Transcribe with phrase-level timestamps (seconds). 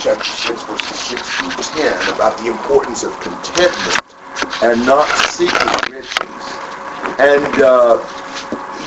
[0.00, 4.00] chapter 6, verses 6 through 10, about the importance of contentment
[4.62, 5.52] and not seeking
[5.92, 6.40] riches.
[7.20, 8.00] And uh,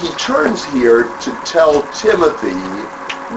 [0.02, 2.57] he turns here to tell Timothy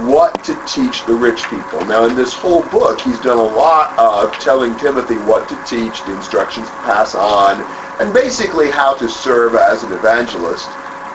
[0.08, 1.84] what to teach the rich people.
[1.84, 6.02] Now, in this whole book, he's done a lot of telling Timothy what to teach,
[6.04, 7.60] the instructions to pass on,
[8.00, 10.68] and basically how to serve as an evangelist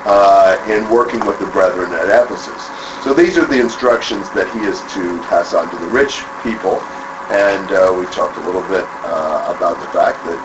[0.05, 2.90] uh, in working with the brethren at Ephesus.
[3.01, 6.83] So these are the instructions that he is to pass on to the rich people.
[7.29, 10.39] And uh, we talked a little bit uh, about the fact that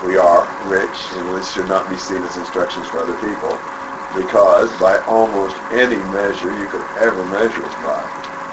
[0.00, 3.60] we are rich, and this should not be seen as instructions for other people
[4.14, 8.08] because by almost any measure you could ever measure us by,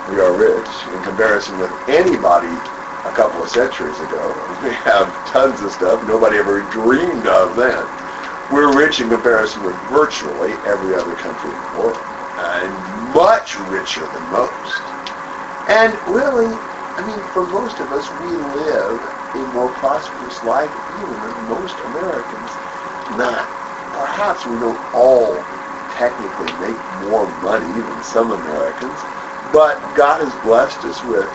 [0.07, 2.59] we are rich in comparison with anybody
[3.05, 4.57] a couple of centuries ago.
[4.63, 7.87] We have tons of stuff nobody ever dreamed of then.
[8.49, 12.01] We're rich in comparison with virtually every other country in the world,
[12.37, 12.84] and
[13.15, 14.81] much richer than most.
[15.69, 16.59] And really,
[16.97, 19.01] I mean, for most of us, we live
[19.35, 22.51] a more prosperous life even than most Americans.
[23.17, 23.47] Not
[23.93, 25.35] perhaps we don't all
[25.91, 28.99] technically make more money than some Americans,
[29.53, 31.31] but God has blessed us with,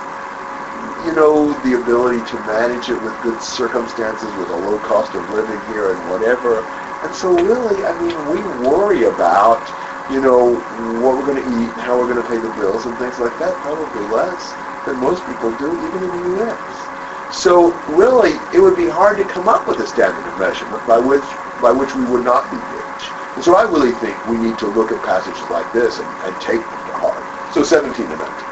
[1.03, 5.31] you know, the ability to manage it with good circumstances, with a low cost of
[5.31, 6.59] living here and whatever.
[7.03, 9.67] And so really, I mean, we worry about,
[10.11, 12.87] you know, what we're going to eat and how we're going to pay the bills
[12.87, 16.91] and things like that probably less than most people do, even in the U.S.
[17.31, 20.99] So really, it would be hard to come up with a standard of measurement by
[20.99, 23.13] which by which we would not be rich.
[23.37, 26.41] And so I really think we need to look at passages like this and, and
[26.41, 27.27] take them to heart.
[27.51, 28.50] So 17 and 19.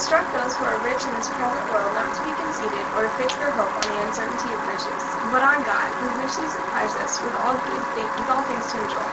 [0.00, 3.10] Instruct those who are rich in this present world not to be conceited or to
[3.10, 7.20] fix their hope on the uncertainty of riches, but on God, who richly supplies us
[7.20, 9.04] with all good things, with all things to enjoy.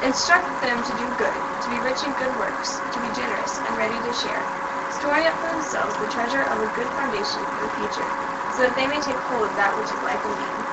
[0.00, 3.76] Instruct them to do good, to be rich in good works, to be generous and
[3.76, 4.40] ready to share,
[4.88, 8.08] storing up for themselves the treasure of a good foundation for the future,
[8.48, 10.64] so that they may take hold of that which is life and indeed.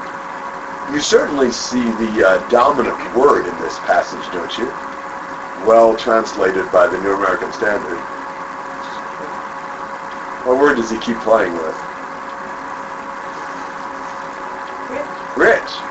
[0.88, 4.74] You certainly see the uh, dominant word in this passage, don't you?
[5.58, 8.02] Well translated by the New American Standard.
[10.50, 11.88] What word does he keep playing with?
[14.90, 15.08] Rich.
[15.36, 15.86] rich.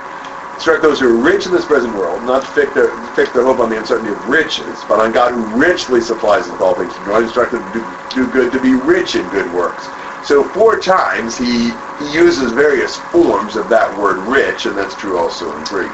[0.54, 3.44] Instruct those who are rich in this present world, not to fix their, fix their
[3.44, 6.96] hope on the uncertainty of riches, but on God who richly supplies with all things
[6.96, 7.22] to joy.
[7.22, 9.92] Instruct them to do, do good, to be rich in good works.
[10.22, 15.18] So four times he, he uses various forms of that word rich, and that's true
[15.18, 15.92] also in Greek.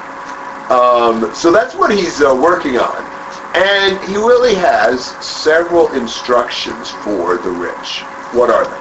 [0.71, 3.11] Um, so that's what he's uh, working on.
[3.55, 8.14] And he really has several instructions for the rich.
[8.35, 8.81] What are they?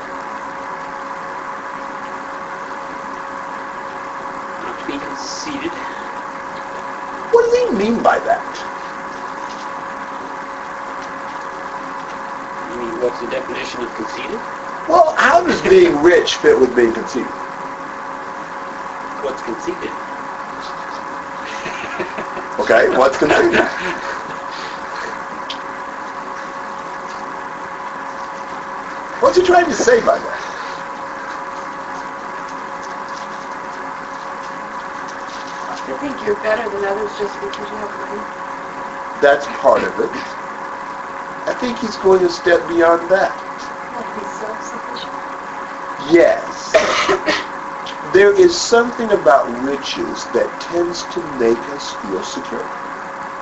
[4.64, 5.76] Not to be conceited.
[7.30, 8.66] What do they mean by that?
[12.72, 14.42] You mean, what's the definition of conceited?
[14.88, 17.36] Well, how does being rich fit with being conceited?
[19.22, 19.92] What's conceited?
[22.58, 23.70] Okay, what's conceited?
[29.24, 30.42] What's he trying to say by that?
[35.70, 38.20] I think you're better than others just because you have money.
[39.22, 40.12] That's part of it.
[41.48, 43.42] I think he's going a step beyond that.
[44.14, 45.14] Be self-sufficient.
[46.00, 46.74] Yes.
[48.12, 52.66] there is something about riches that tends to make us feel secure,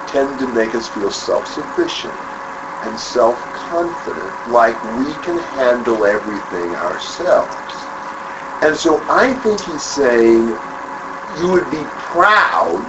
[0.05, 2.13] tend to make us feel self-sufficient
[2.83, 2.99] and
[3.71, 7.87] self-confident, like we can handle everything ourselves.
[8.61, 10.59] And so I think he's saying
[11.37, 12.85] you would be proud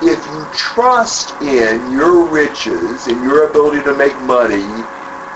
[0.00, 4.84] if you trust in your riches, and your ability to make money,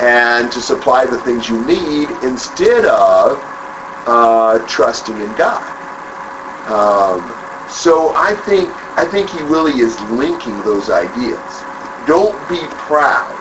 [0.00, 3.44] and to supply the things you need instead of
[4.06, 5.72] uh, trusting in God.
[6.66, 7.32] Um,
[7.68, 11.62] so I think I think he really is linking those ideas.
[12.04, 13.38] Don't be proud,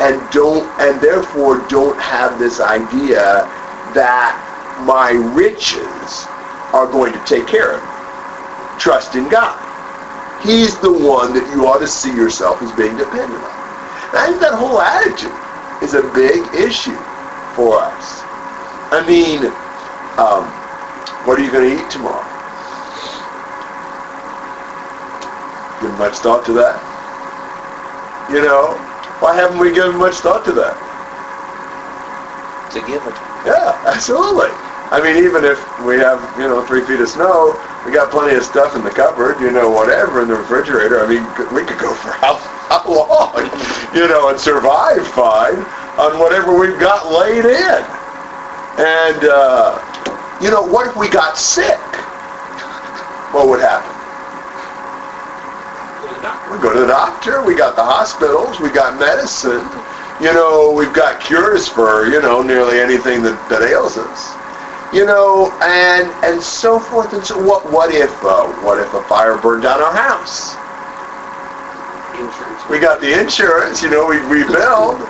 [0.00, 3.46] and don't and therefore don't have this idea
[3.94, 4.36] that
[4.86, 6.26] my riches
[6.72, 7.90] are going to take care of me.
[8.78, 9.58] Trust in God.
[10.42, 13.58] He's the one that you ought to see yourself as being dependent on.
[14.10, 15.34] And I think that whole attitude
[15.82, 16.96] is a big issue
[17.58, 18.22] for us.
[18.94, 19.46] I mean,
[20.16, 20.46] um,
[21.26, 22.24] what are you going to eat tomorrow?
[25.82, 26.78] Give much thought to that?
[28.30, 28.87] You know,
[29.20, 30.76] why haven't we given much thought to that?
[32.66, 33.14] It's a given.
[33.46, 34.50] Yeah, absolutely.
[34.90, 38.36] I mean, even if we have, you know, three feet of snow, We got plenty
[38.36, 41.00] of stuff in the cupboard, you know, whatever, in the refrigerator.
[41.00, 41.24] I mean,
[41.54, 42.36] we could go for how,
[42.68, 43.44] how long,
[43.94, 45.58] you know, and survive fine
[45.98, 47.82] on whatever we've got laid in.
[48.78, 49.80] And, uh,
[50.40, 51.80] you know, what if we got sick?
[53.32, 53.94] What would happen?
[56.00, 56.37] Go to the doctor.
[56.50, 57.42] We go to the doctor.
[57.42, 58.58] We got the hospitals.
[58.60, 59.64] We got medicine.
[60.20, 64.34] You know, we've got cures for you know nearly anything that, that ails us.
[64.94, 67.38] You know, and and so forth and so.
[67.38, 70.56] What what if uh, what if a fire burned down our house?
[72.16, 72.68] Insurance.
[72.70, 73.82] We got the insurance.
[73.82, 75.04] You know, we rebuild.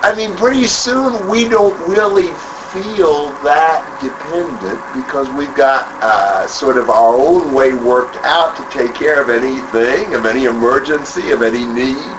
[0.00, 2.30] I mean, pretty soon we don't really
[2.72, 8.78] feel that dependent because we've got uh, sort of our own way worked out to
[8.78, 12.18] take care of anything, of any emergency, of any need.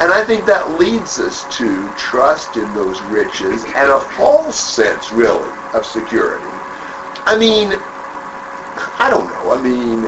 [0.00, 5.12] And I think that leads us to trust in those riches and a false sense,
[5.12, 6.52] really, of security.
[7.24, 7.72] I mean,
[8.98, 9.52] I don't know.
[9.52, 10.04] I mean,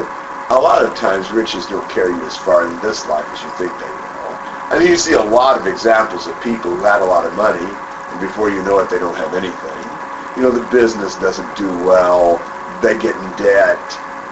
[0.50, 3.50] a lot of times riches don't carry you as far in this life as you
[3.50, 4.36] think they will.
[4.70, 7.34] I mean, you see a lot of examples of people who had a lot of
[7.34, 7.66] money,
[8.10, 9.84] and before you know it, they don't have anything.
[10.37, 12.38] You know, the business doesn't do well.
[12.81, 13.78] They get in debt.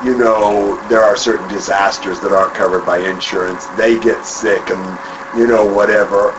[0.04, 3.66] You know, there are certain disasters that aren't covered by insurance.
[3.78, 6.34] They get sick and, you know, whatever.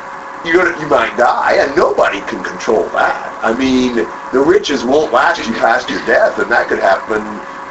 [0.46, 3.44] You're you might die, and nobody can control that.
[3.44, 3.96] I mean,
[4.32, 7.20] the riches won't last you past your death, and that could happen,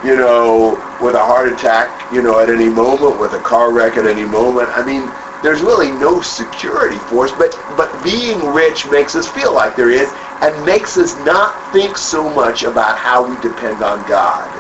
[0.07, 3.97] you know, with a heart attack, you know, at any moment, with a car wreck
[3.97, 4.69] at any moment.
[4.71, 5.09] I mean,
[5.43, 9.91] there's really no security for us, but, but being rich makes us feel like there
[9.91, 10.13] is,
[10.43, 14.51] and makes us not think so much about how we depend on God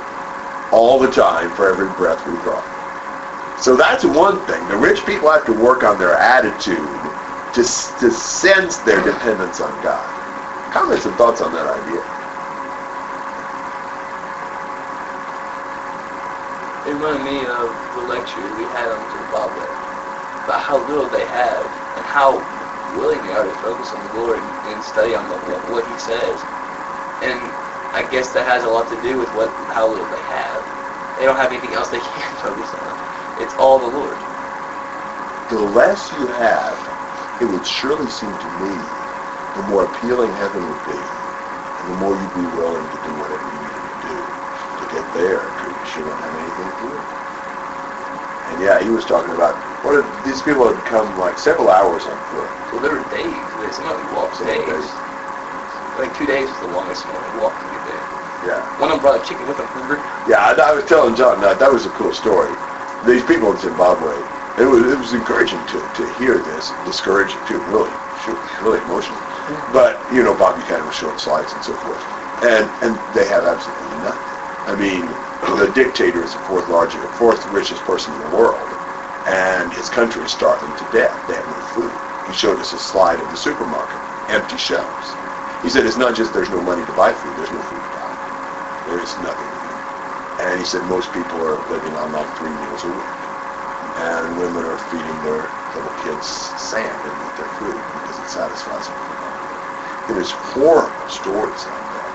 [0.73, 2.63] all the time for every breath we draw.
[3.59, 4.67] So that's one thing.
[4.69, 6.77] The rich people have to work on their attitude
[7.55, 10.07] to, to sense their dependence on God.
[10.73, 12.03] Comments and thoughts on that idea?
[16.87, 19.76] It reminded me of the lecture we had on Zimbabwe
[20.47, 21.67] about how little they have
[21.97, 22.47] and how
[22.95, 25.97] willing they are to focus on the Lord and, study on the, what, what He
[25.99, 26.45] says.
[27.21, 27.53] And
[27.93, 30.63] I guess that has a lot to do with what how little they have.
[31.19, 32.97] They don't have anything else they can focus on.
[33.41, 34.19] It's all the Lord.
[35.49, 36.79] The less you have,
[37.41, 38.79] it would surely seem to me,
[39.57, 41.03] the more appealing heaven would be,
[41.81, 44.23] and the more you'd be willing to do whatever you needed to do
[44.79, 47.03] to get there, because you don't have anything to do.
[48.51, 52.11] And yeah, he was talking about what if these people had come like several hours
[52.11, 52.51] on foot.
[52.75, 53.39] So there were days.
[53.71, 54.67] Some of them walked days.
[54.67, 54.91] days.
[55.95, 57.23] Like two days was the longest one.
[57.23, 58.03] They walked to get there.
[58.51, 58.67] Yeah.
[58.83, 59.71] One of them brought a chicken with them.
[59.79, 60.03] Remember?
[60.27, 62.51] Yeah, I, I was telling John that that was a cool story.
[63.07, 64.19] These people in Zimbabwe,
[64.59, 67.95] it was it was encouraging to, to hear this, discouraging too, really,
[68.27, 69.23] shoot, really emotional.
[69.71, 72.03] But you know, Bobby kind of was showing slides and so forth,
[72.43, 74.35] and and they have absolutely nothing.
[74.67, 75.07] I mean,
[75.63, 78.76] the dictator is the fourth largest, fourth richest person in the world,
[79.27, 81.27] and his country is starving to death.
[81.27, 81.93] They have no food.
[82.27, 85.17] He showed us a slide of the supermarket, empty shelves.
[85.63, 87.91] He said it's not just there's no money to buy food, there's no food to
[87.99, 88.15] buy.
[88.87, 89.49] There is nothing.
[90.39, 93.07] And he said most people are living on like three meals a week.
[93.97, 98.89] And women are feeding their little kids sand and eat their food because it satisfies
[98.89, 98.97] them.
[100.09, 102.11] Is horrible stories out there.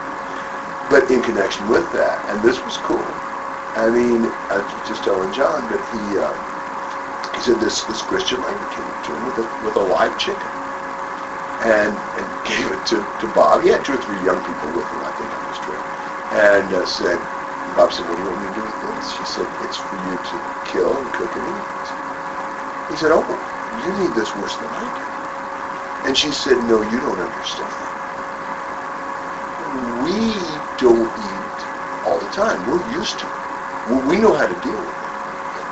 [0.89, 3.05] But in connection with that, and this was cool.
[3.75, 6.33] I mean, I was just telling John that he uh,
[7.35, 10.51] he said this this Christian lady came to him with a with a live chicken
[11.59, 13.63] and and gave it to, to Bob.
[13.63, 15.87] He had two or three young people with him, I think, on this trip.
[16.31, 17.27] And uh, said,
[17.75, 19.09] Bob said, what do you want me to do with this?
[19.09, 21.95] She said, it's for you to kill and cook and eat.
[22.87, 25.05] He said, oh, you need this worse than I do.
[26.03, 27.73] And she said, no, you don't understand.
[29.57, 31.67] We don't eat
[32.03, 32.65] all the time.
[32.65, 33.33] We're used to it.
[33.85, 35.00] We know how to deal with it.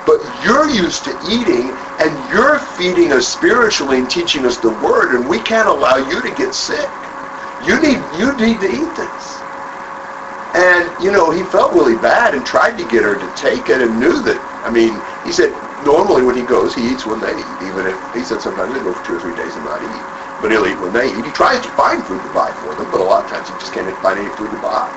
[0.10, 5.14] But you're used to eating, and you're feeding us spiritually and teaching us the Word,
[5.14, 6.90] and we can't allow you to get sick.
[7.62, 9.44] You need you need to eat this.
[10.56, 13.84] And you know, he felt really bad and tried to get her to take it,
[13.84, 14.42] and knew that.
[14.66, 15.54] I mean, he said
[15.86, 17.62] normally when he goes, he eats when they eat.
[17.62, 20.06] Even if he said sometimes they go for two or three days and not eat,
[20.42, 21.24] but he'll eat when they eat.
[21.24, 23.54] He tries to find food to buy for them, but a lot of times he
[23.60, 24.92] just can't find any food to buy.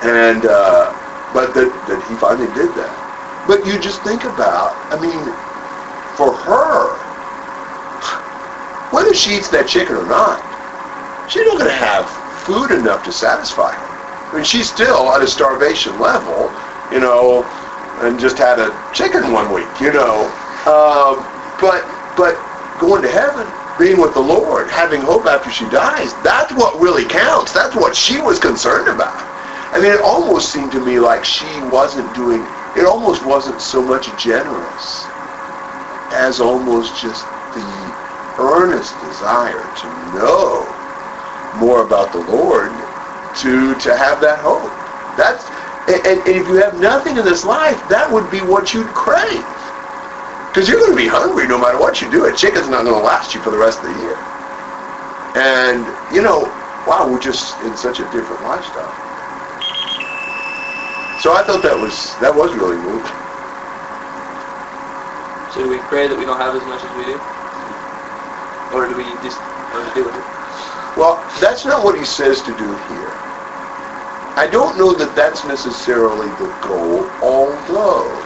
[0.00, 0.94] And uh,
[1.34, 3.07] but that that he finally did that.
[3.48, 5.24] But you just think about, I mean,
[6.20, 6.92] for her,
[8.92, 10.36] whether she eats that chicken or not,
[11.32, 12.04] she's not going to have
[12.44, 13.88] food enough to satisfy her.
[14.28, 16.52] I mean, she's still at a starvation level,
[16.92, 17.40] you know,
[18.04, 20.28] and just had a chicken one week, you know.
[20.68, 21.24] Um,
[21.56, 21.88] but
[22.20, 22.36] but
[22.76, 23.48] going to heaven,
[23.80, 27.52] being with the Lord, having hope after she dies, that's what really counts.
[27.56, 29.16] That's what she was concerned about.
[29.72, 33.82] I mean, it almost seemed to me like she wasn't doing it almost wasn't so
[33.82, 35.12] much generous
[36.10, 37.96] as almost just the
[38.38, 40.86] earnest desire to know
[41.52, 42.90] more about the Lord
[43.34, 44.90] to to have that hope.
[45.16, 45.50] That's
[45.88, 49.74] and, and if you have nothing in this life, that would be what you'd crave.
[50.52, 52.26] Because you're going to be hungry no matter what you do.
[52.26, 54.28] A chicken's not going to last you for the rest of the year.
[55.34, 59.07] And, you know, wow, we're just in such a different lifestyle.
[61.18, 63.10] So I thought that was that was really moving.
[65.50, 67.20] So do we pray that we don't have as much as we do?
[68.72, 69.40] Or do we just
[69.94, 70.24] deal with it?
[70.96, 73.14] Well, that's not what he says to do here.
[74.36, 78.22] I don't know that that's necessarily the goal, although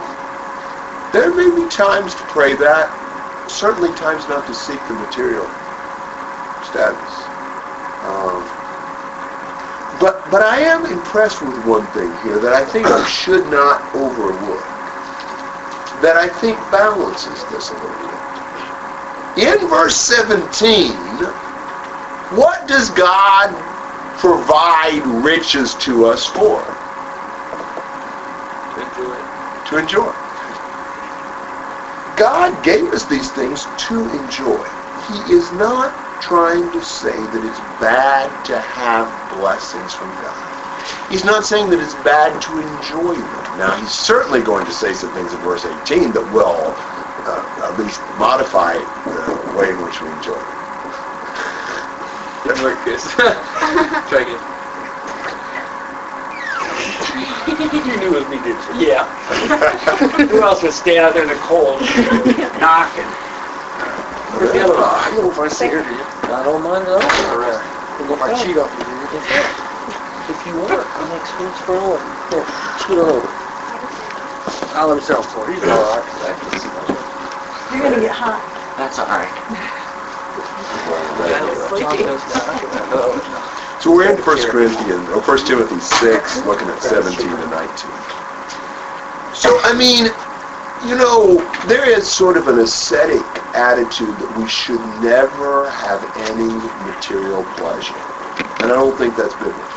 [1.11, 2.91] there may be times to pray that,
[3.47, 5.49] certainly times not to seek the material
[6.61, 7.25] status.
[8.03, 8.47] Um,
[10.03, 13.81] but, but I am impressed with one thing here that I think we should not
[13.95, 14.65] overlook,
[16.01, 18.09] that I think balances this a little
[19.37, 19.47] bit.
[19.47, 21.19] In verse 17,
[22.35, 23.55] what does God
[24.17, 26.65] provide riches to us for?
[28.73, 29.21] To enjoy.
[29.67, 30.11] To enjoy.
[32.17, 34.67] God gave us these things to enjoy.
[35.07, 40.47] He is not trying to say that it's bad to have blessings from God.
[41.09, 43.57] He's not saying that it's bad to enjoy them.
[43.57, 46.77] Now, he's certainly going to say some things in verse 18 that will
[47.25, 50.57] uh, at least modify the way in which we enjoy them.
[52.45, 53.13] Doesn't work, Chris.
[53.15, 54.41] Try again.
[57.83, 58.87] You knew it was me, didn't you?
[58.87, 59.05] Yeah.
[60.29, 61.81] Who else would stand out there in the cold,
[62.61, 63.05] knocking?
[64.31, 64.83] Where's the other one?
[64.83, 66.12] Uh, I don't know if I see her, dude.
[66.31, 67.03] I don't mind at all.
[67.03, 69.23] I'll go my cheat off you, dude.
[70.31, 71.99] If you want, I'm like sweets for all.
[72.31, 72.45] Here,
[72.79, 73.27] cheat on over.
[74.75, 75.55] I'll let himself for it.
[75.55, 76.03] He's all right.
[77.71, 78.41] You're gonna get hot.
[78.77, 79.29] That's all right.
[83.81, 87.91] So we're in 1 Corinthians, or 1 Timothy 6, looking at 17 to 19.
[89.35, 90.05] So, I mean,
[90.87, 93.21] you know, there is sort of an ascetic
[93.55, 98.01] attitude that we should never have any material pleasure.
[98.61, 99.69] And I don't think that's biblical.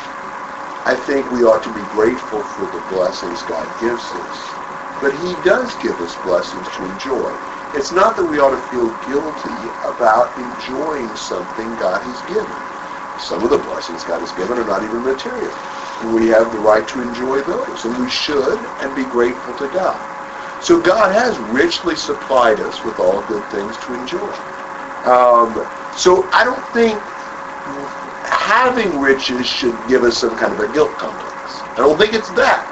[0.85, 4.57] I think we ought to be grateful for the blessings God gives us.
[4.99, 7.39] But he does give us blessings to enjoy.
[7.73, 12.57] It's not that we ought to feel guilty about enjoying something God has given.
[13.17, 15.55] Some of the blessings God has given are not even material.
[16.01, 17.85] And we have the right to enjoy those.
[17.85, 20.16] And we should and be grateful to God.
[20.61, 24.33] So God has richly supplied us with all good things to enjoy.
[25.05, 27.01] Um, so I don't think
[28.23, 31.61] having riches should give us some kind of a guilt complex.
[31.73, 32.67] I don't think it's that.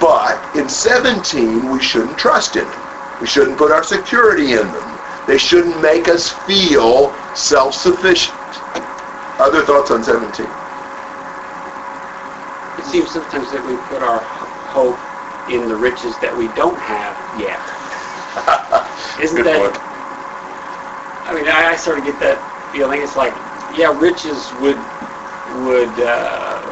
[0.00, 2.82] But in 17, we shouldn't trust in them.
[3.20, 4.98] We shouldn't put our security in them.
[5.26, 8.36] They shouldn't make us feel self-sufficient.
[9.38, 10.46] Other thoughts on 17?
[12.78, 14.98] It seems sometimes that we put our hope
[15.50, 17.58] in the riches that we don't have yet.
[19.22, 19.72] Isn't Good that?
[19.72, 19.90] point.
[21.26, 22.38] I mean, I, I sort of get that
[22.72, 23.02] feeling.
[23.02, 23.34] It's like,
[23.76, 24.78] yeah, riches would
[25.66, 26.62] would uh,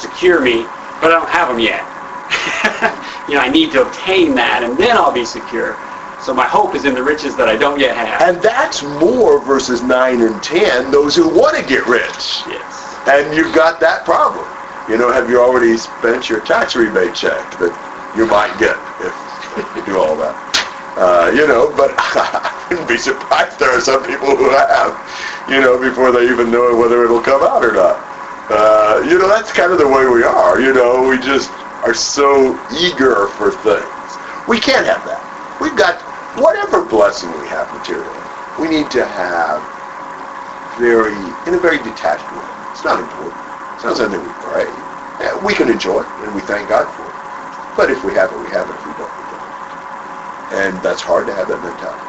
[0.00, 0.64] secure me,
[1.00, 1.84] but I don't have them yet.
[3.28, 5.76] you know, I need to obtain that, and then I'll be secure.
[6.22, 8.20] So my hope is in the riches that I don't yet have.
[8.20, 12.44] And that's more verses 9 and 10, those who want to get rich.
[12.46, 12.96] yes.
[13.08, 14.44] And you've got that problem.
[14.88, 19.14] You know, have you already spent your tax rebate check that you might get if,
[19.76, 20.36] you do all that?
[20.96, 24.94] Uh, you know, but I wouldn't be surprised there are some people who have,
[25.48, 27.96] you know, before they even know whether it'll come out or not.
[28.50, 30.60] Uh, you know, that's kind of the way we are.
[30.60, 31.52] You know, we just
[31.84, 34.18] are so eager for things.
[34.48, 35.22] We can't have that.
[35.60, 36.00] We've got
[36.36, 38.16] whatever blessing we have materially.
[38.58, 39.62] We need to have
[40.76, 42.48] very, in a very detached way.
[42.72, 43.40] It's not important.
[43.74, 44.72] It's not something we pray.
[45.44, 47.09] We can enjoy it, and we thank God for it.
[47.76, 48.76] But if we have it, we have it.
[48.76, 49.42] If we don't, we don't.
[50.52, 52.02] And that's hard to have that mentality.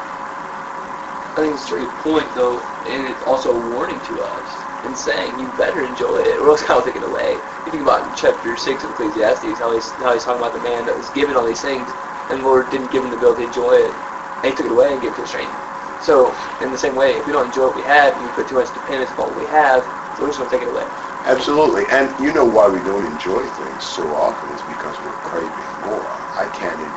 [1.36, 4.94] I think it's a good point, though, and it's also a warning to us in
[4.94, 7.40] saying you better enjoy it, or else God will take it away.
[7.64, 10.84] You think about chapter 6 of Ecclesiastes, how he's, how he's talking about the man
[10.86, 11.94] that was given all these things,
[12.28, 13.94] and the Lord didn't give him the ability to enjoy it,
[14.42, 15.56] and he took it away and gave it to a stranger.
[16.00, 18.48] So, in the same way, if we don't enjoy what we have, and we put
[18.48, 19.88] too much dependence upon what we have,
[20.18, 20.88] we're just going to take it away.
[21.24, 21.86] Absolutely.
[21.88, 24.62] And you know why we don't enjoy things so often is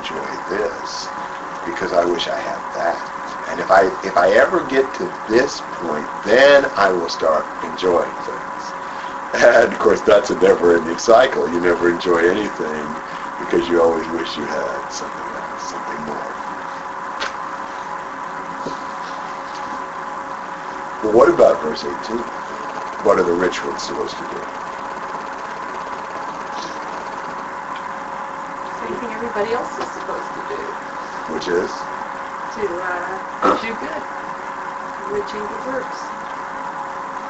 [0.06, 1.10] enjoy this
[1.64, 3.12] because I wish I had that.
[3.48, 8.16] And if I if I ever get to this point, then I will start enjoying
[8.18, 8.76] things.
[9.34, 11.50] And of course, that's a never-ending cycle.
[11.50, 13.02] You never enjoy anything
[13.38, 16.38] because you always wish you had something else, something more.
[21.02, 22.26] But what about verse 18?
[23.02, 24.46] What are the rich ones supposed to do?
[28.80, 30.74] Same thing everybody else is supposed to do,
[31.28, 31.84] Which is?
[32.52, 33.20] to, uh,
[33.62, 34.06] do good.
[35.10, 36.14] Rich in good works.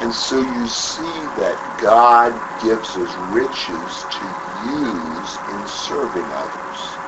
[0.01, 4.27] And so you see that God gives us riches to
[4.61, 6.99] use in serving others.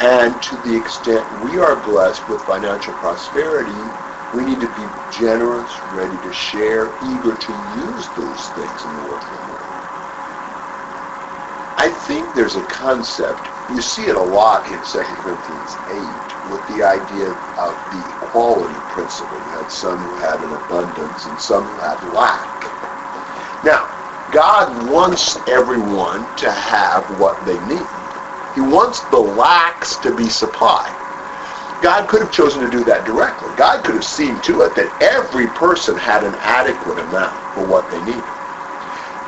[0.00, 3.84] And to the extent we are blessed with financial prosperity,
[4.32, 9.02] we need to be generous, ready to share, eager to use those things in the
[9.02, 9.61] work of the Lord.
[11.78, 16.06] I think there's a concept, you see it a lot in 2 Corinthians 8,
[16.48, 19.38] with the idea of the equality principle.
[19.40, 22.70] You had some who had an abundance and some who had lack.
[23.64, 23.88] Now,
[24.30, 27.86] God wants everyone to have what they need.
[28.54, 30.94] He wants the lacks to be supplied.
[31.80, 33.52] God could have chosen to do that directly.
[33.54, 37.90] God could have seen to it that every person had an adequate amount for what
[37.90, 38.41] they needed.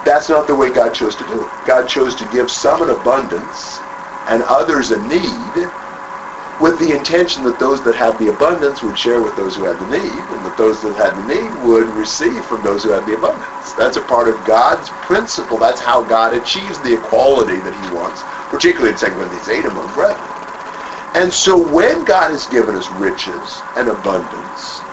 [0.04, 1.64] That's not the way God chose to do it.
[1.64, 3.82] God chose to give some an abundance
[4.26, 5.72] and others a need
[6.60, 9.78] with the intention that those that had the abundance would share with those who had
[9.80, 13.06] the need, and that those that had the need would receive from those who had
[13.06, 13.72] the abundance.
[13.72, 15.58] That's a part of God's principle.
[15.58, 19.92] That's how God achieves the equality that he wants, particularly in 2 Corinthians 8 among
[19.92, 20.30] brethren.
[21.14, 24.84] And so when God has given us riches and abundance,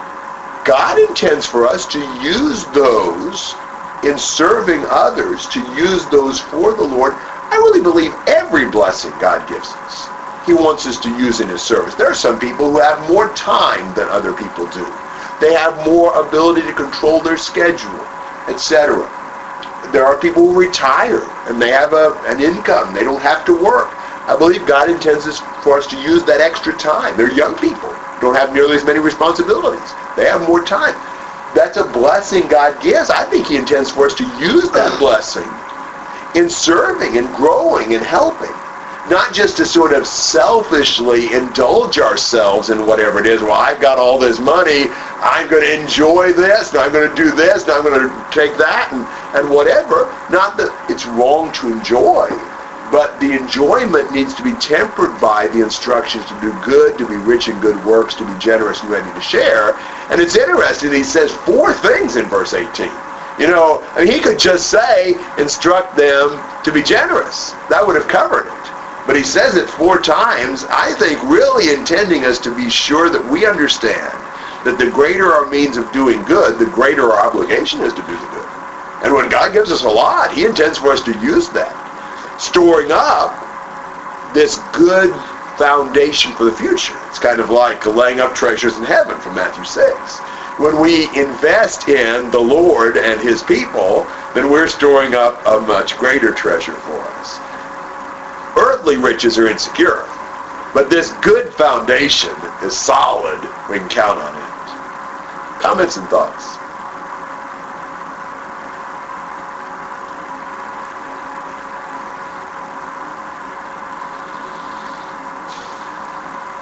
[0.64, 3.56] God intends for us to use those
[4.04, 7.20] in serving others, to use those for the Lord.
[7.52, 11.64] I really believe every blessing God gives us he wants us to use in his
[11.64, 11.96] service.
[11.96, 15.00] There are some people who have more time than other people do.
[15.40, 18.10] They have more ability to control their schedule,
[18.48, 19.12] etc.
[19.84, 22.94] There are people who retire and they have a, an income.
[22.94, 24.00] They don't have to work.
[24.28, 27.18] I believe God intends for us to use that extra time.
[27.18, 29.96] They're young people, don't have nearly as many responsibilities.
[30.16, 30.96] They have more time.
[31.56, 33.10] That's a blessing God gives.
[33.10, 35.50] I think he intends for us to use that blessing
[36.36, 38.54] in serving and growing and helping
[39.12, 43.42] not just to sort of selfishly indulge ourselves in whatever it is.
[43.42, 44.86] Well, I've got all this money.
[45.20, 48.26] I'm going to enjoy this, and I'm going to do this, and I'm going to
[48.32, 50.06] take that, and, and whatever.
[50.30, 52.30] Not that it's wrong to enjoy,
[52.92, 57.16] but the enjoyment needs to be tempered by the instructions to do good, to be
[57.16, 59.78] rich in good works, to be generous and ready to share.
[60.10, 62.90] And it's interesting, he says four things in verse 18.
[63.40, 67.54] You know, I mean, he could just say, instruct them to be generous.
[67.70, 69.08] That would have covered it.
[69.08, 73.26] But he says it four times, I think really intending us to be sure that
[73.32, 74.14] we understand
[74.64, 78.18] that the greater our means of doing good, the greater our obligation is to do
[78.18, 78.48] the good.
[79.04, 81.81] And when God gives us a lot, he intends for us to use that.
[82.42, 83.32] Storing up
[84.34, 85.14] this good
[85.58, 86.98] foundation for the future.
[87.08, 90.20] It's kind of like laying up treasures in heaven from Matthew 6.
[90.60, 95.98] When we invest in the Lord and his people, then we're storing up a much
[95.98, 97.52] greater treasure for us
[98.58, 100.06] earthly riches are insecure.
[100.74, 103.40] But this good foundation is solid.
[103.70, 105.62] We can count on it.
[105.62, 106.56] Comments and thoughts?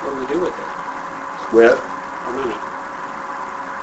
[0.03, 0.65] What do we do with it?
[1.53, 1.79] With?
[2.25, 2.55] Our money.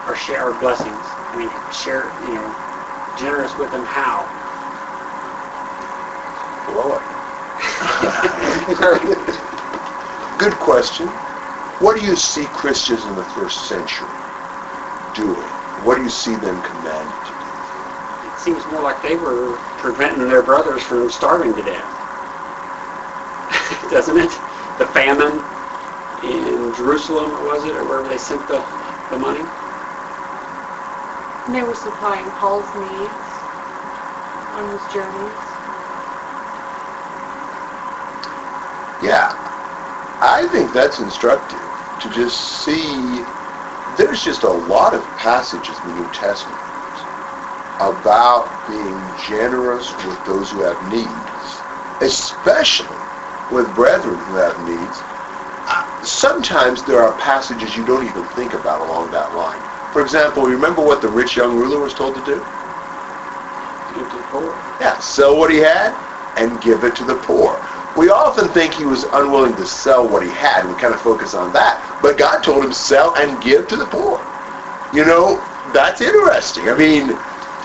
[0.07, 1.05] Our share, our blessings.
[1.33, 2.55] I mean, share, you know,
[3.19, 4.23] generous with them how?
[6.71, 7.03] Blow it.
[10.39, 11.09] Good question.
[11.81, 14.07] What do you see Christians in the first century
[15.15, 15.49] doing?
[15.83, 18.29] What do you see them commanded to do?
[18.29, 21.93] It seems more like they were preventing their brothers from starving to death.
[23.91, 24.31] Doesn't it?
[24.79, 25.56] The famine in
[26.77, 28.63] Jerusalem, or was it, or wherever they sent the,
[29.09, 29.47] the money?
[31.47, 33.41] And they were supplying Paul's needs
[34.53, 35.33] on his journeys.
[39.01, 39.33] Yeah,
[40.21, 41.61] I think that's instructive
[42.01, 43.25] to just see.
[43.97, 46.61] There's just a lot of passages in the New Testament
[47.81, 51.63] about being generous with those who have needs,
[52.01, 52.99] especially
[53.51, 55.03] with brethren who have needs.
[56.07, 59.59] Sometimes there are passages you don't even think about along that line.
[59.91, 62.47] For example, remember what the rich young ruler was told to do?
[63.93, 64.55] Give to the poor.
[64.79, 65.97] Yeah, sell what he had
[66.37, 67.61] and give it to the poor.
[67.97, 70.69] We often think he was unwilling to sell what he had.
[70.69, 71.83] We kind of focus on that.
[72.01, 74.25] But God told him sell and give to the poor.
[74.93, 75.43] You know,
[75.73, 76.69] that's interesting.
[76.69, 77.19] I mean,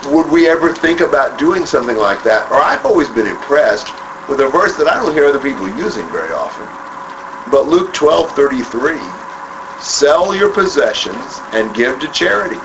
[0.06, 2.50] would we ever think about doing something like that?
[2.50, 3.94] Or I've always been impressed
[4.26, 6.66] with a verse that I don't hear other people using very often.
[7.50, 9.00] But Luke 12:33,
[9.80, 12.60] sell your possessions and give to charity.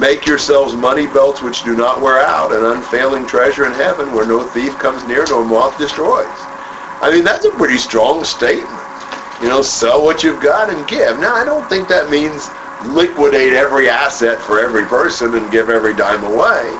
[0.00, 4.26] Make yourselves money belts which do not wear out, an unfailing treasure in heaven where
[4.26, 6.26] no thief comes near nor moth destroys.
[7.00, 8.80] I mean, that's a pretty strong statement.
[9.42, 11.18] You know, sell what you've got and give.
[11.18, 12.50] Now, I don't think that means
[12.86, 16.70] liquidate every asset for every person and give every dime away.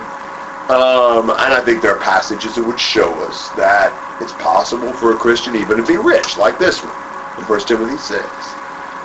[0.70, 5.12] Um, and I think there are passages that would show us that it's possible for
[5.12, 6.92] a Christian even to be rich, like this one
[7.38, 8.22] in 1 Timothy 6.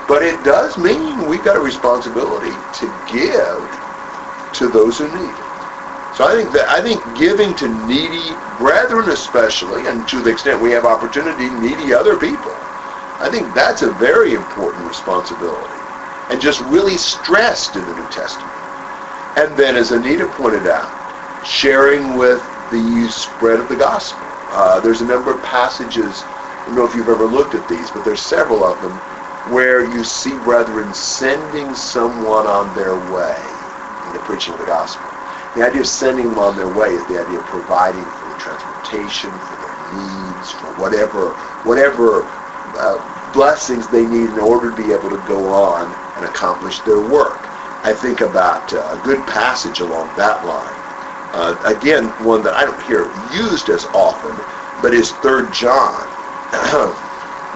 [0.07, 3.79] But it does mean we've got a responsibility to give
[4.53, 5.49] to those who need it.
[6.15, 10.61] So I think that I think giving to needy brethren especially, and to the extent
[10.61, 12.55] we have opportunity, needy other people,
[13.21, 15.79] I think that's a very important responsibility,
[16.29, 18.51] and just really stressed in the New Testament.
[19.37, 20.91] And then, as Anita pointed out,
[21.45, 22.41] sharing with
[22.71, 24.28] the spread of the gospel.
[24.51, 26.23] Uh, there's a number of passages.
[26.61, 28.91] I don't know if you've ever looked at these, but there's several of them
[29.53, 33.41] where you see brethren sending someone on their way
[34.07, 35.09] in the preaching of the gospel.
[35.55, 38.35] The idea of sending them on their way is the idea of providing for the
[38.35, 41.31] transportation, for their needs, for whatever
[41.63, 42.25] whatever
[42.77, 42.99] uh,
[43.33, 47.37] blessings they need in order to be able to go on and accomplish their work.
[47.83, 50.78] I think about uh, a good passage along that line.
[51.33, 54.39] Uh, again, one that I don't hear used as often,
[54.81, 56.09] but is 3 John,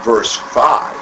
[0.02, 1.02] verse 5.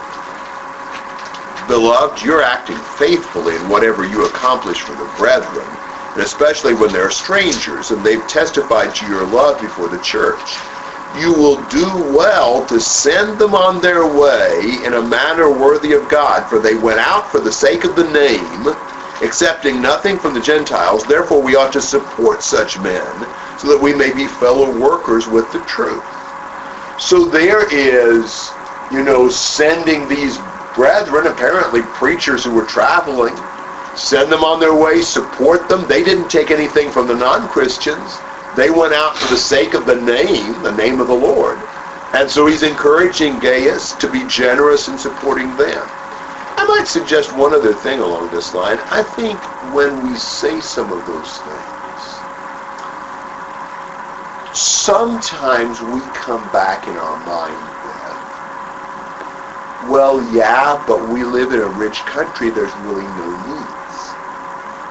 [1.68, 5.68] Beloved, you're acting faithfully in whatever you accomplish for the brethren,
[6.14, 10.60] and especially when they're strangers and they've testified to your love before the church.
[11.14, 16.08] You will do well to send them on their way in a manner worthy of
[16.08, 18.68] God, for they went out for the sake of the name,
[19.24, 21.04] accepting nothing from the Gentiles.
[21.06, 23.26] Therefore, we ought to support such men,
[23.58, 26.04] so that we may be fellow workers with the truth.
[27.00, 28.52] So there is,
[28.92, 30.38] you know, sending these
[30.76, 33.36] brethren, apparently preachers who were traveling,
[33.96, 35.88] send them on their way, support them.
[35.88, 38.20] They didn't take anything from the non-Christians.
[38.56, 41.58] They went out for the sake of the name, the name of the Lord.
[42.14, 46.01] And so he's encouraging Gaius to be generous in supporting them.
[46.62, 48.78] I might suggest one other thing along this line.
[48.92, 52.22] I think when we say some of those things,
[54.54, 58.16] sometimes we come back in our mind with,
[59.82, 62.52] well, yeah, but we live in a rich country.
[62.52, 64.14] There's really no needs.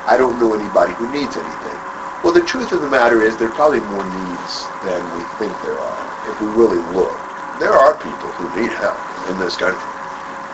[0.08, 1.78] I don't know anybody who needs anything.
[2.24, 5.60] Well, the truth of the matter is there are probably more needs than we think
[5.60, 7.20] there are, if we really look.
[7.60, 9.99] There are people who need help in this country.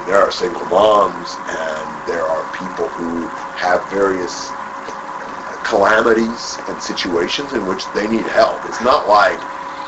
[0.07, 4.55] There are single moms, and there are people who have various
[5.65, 8.67] calamities and situations in which they need help.
[8.67, 9.41] It's not like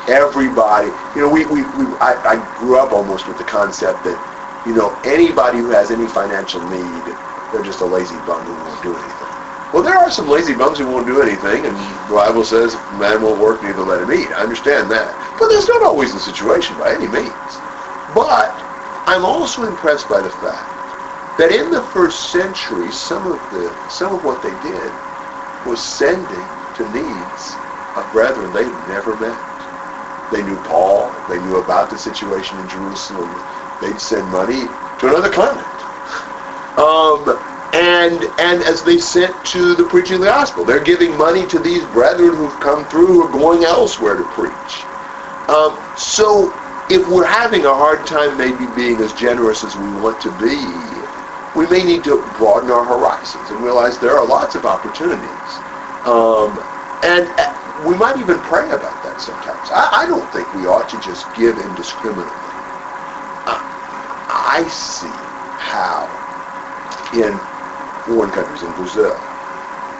[0.07, 4.19] everybody, you know, we, we, we I, I grew up almost with the concept that,
[4.65, 7.17] you know, anybody who has any financial need,
[7.51, 9.29] they're just a lazy bum who won't do anything.
[9.73, 13.21] Well, there are some lazy bums who won't do anything, and the Bible says man
[13.21, 14.33] won't work, neither let him eat.
[14.33, 15.17] I understand that.
[15.39, 17.61] But that's not always the situation by any means.
[18.13, 18.68] But
[19.09, 20.95] I'm also impressed by the fact
[21.37, 25.01] that in the first century, some of the some of what they did
[25.63, 27.57] was sending to needs
[27.95, 29.41] of brethren they'd never met.
[30.29, 31.23] They knew Paul.
[31.27, 33.43] They knew about the situation in Jerusalem.
[33.79, 35.87] They'd send money to another continent.
[36.77, 37.43] Um,
[37.73, 41.59] and and as they sent to the preaching of the gospel, they're giving money to
[41.59, 44.91] these brethren who've come through who are going elsewhere to preach.
[45.49, 46.58] Um, so
[46.89, 51.03] if we're having a hard time maybe being as generous as we want to be,
[51.53, 55.61] we may need to broaden our horizons and realize there are lots of opportunities.
[56.05, 56.59] Um,
[57.03, 59.71] and uh, we might even pray about that sometimes.
[59.71, 62.53] I, I don't think we ought to just give indiscriminately.
[63.45, 63.61] Uh,
[64.29, 65.13] I see
[65.57, 66.19] how
[67.13, 67.39] in
[68.03, 69.21] foreign countries, in Brazil,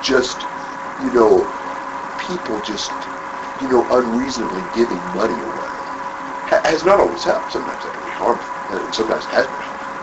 [0.02, 0.48] just,
[0.98, 1.52] you know,
[2.18, 3.10] people just,
[3.60, 5.69] you know, unreasonably giving money away
[6.70, 7.52] has not always helped.
[7.52, 9.96] Sometimes that can be harmful, and sometimes it has been harmful.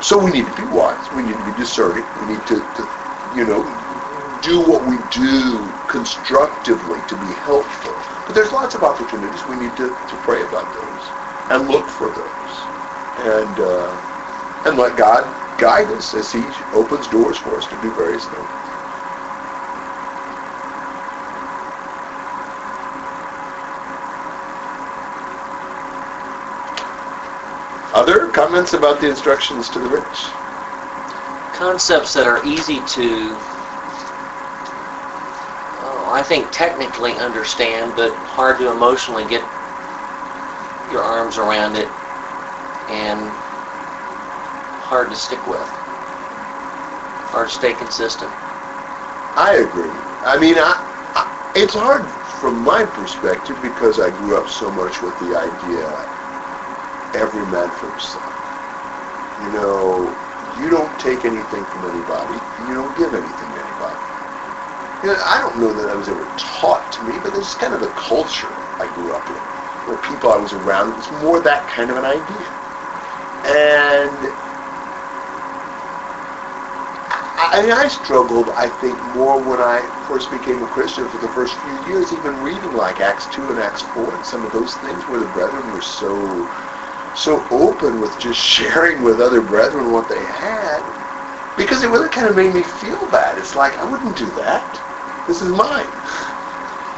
[0.00, 1.10] So we need to be wise.
[1.10, 2.06] We need to be discerning.
[2.14, 2.88] We need to, to
[3.32, 8.00] you know, do what we do constructively to be helpful.
[8.26, 9.46] But there's lots of opportunities.
[9.46, 11.14] We need to, to pray about those
[11.50, 12.68] and look for those.
[13.16, 13.96] And, uh,
[14.64, 18.67] and let God guide us as he opens doors for us to do various things.
[27.98, 30.30] Other comments about the instructions to the rich?
[31.58, 33.36] concepts that are easy to
[35.82, 39.42] oh, I think technically understand, but hard to emotionally get
[40.92, 41.90] your arms around it
[42.88, 43.32] and
[44.78, 45.68] hard to stick with.
[47.32, 48.30] Hard to stay consistent.
[49.36, 49.90] I agree.
[50.24, 55.02] I mean, I, I, it's hard from my perspective because I grew up so much
[55.02, 56.08] with the idea
[57.18, 58.36] every man for himself.
[59.38, 62.42] You know, you don't take anything from anybody.
[62.58, 64.04] You don't give anything to anybody.
[65.02, 67.74] You know, I don't know that I was ever taught to me, but it's kind
[67.74, 69.42] of the culture I grew up in.
[69.84, 72.50] where people I was around, it was more that kind of an idea.
[73.44, 74.36] And
[77.38, 81.18] I, I mean, I struggled, I think, more when I first became a Christian for
[81.18, 84.52] the first few years, even reading like Acts 2 and Acts 4 and some of
[84.52, 86.50] those things where the brethren were so,
[87.18, 90.80] so open with just sharing with other brethren what they had,
[91.56, 93.36] because it really kind of made me feel bad.
[93.38, 94.62] It's like, I wouldn't do that.
[95.26, 95.86] This is mine.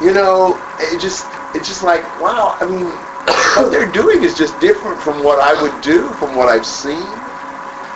[0.05, 2.85] You know, it just, it's just like, wow, I mean,
[3.57, 7.09] what they're doing is just different from what I would do, from what I've seen.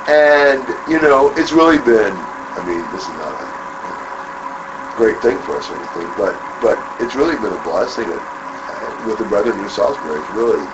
[0.09, 2.13] And, you know, it's really been,
[2.57, 7.15] I mean, this is not a great thing for us or anything, but, but it's
[7.15, 8.09] really been a blessing.
[8.09, 10.65] Uh, with the Brethren New Salisbury, it's really,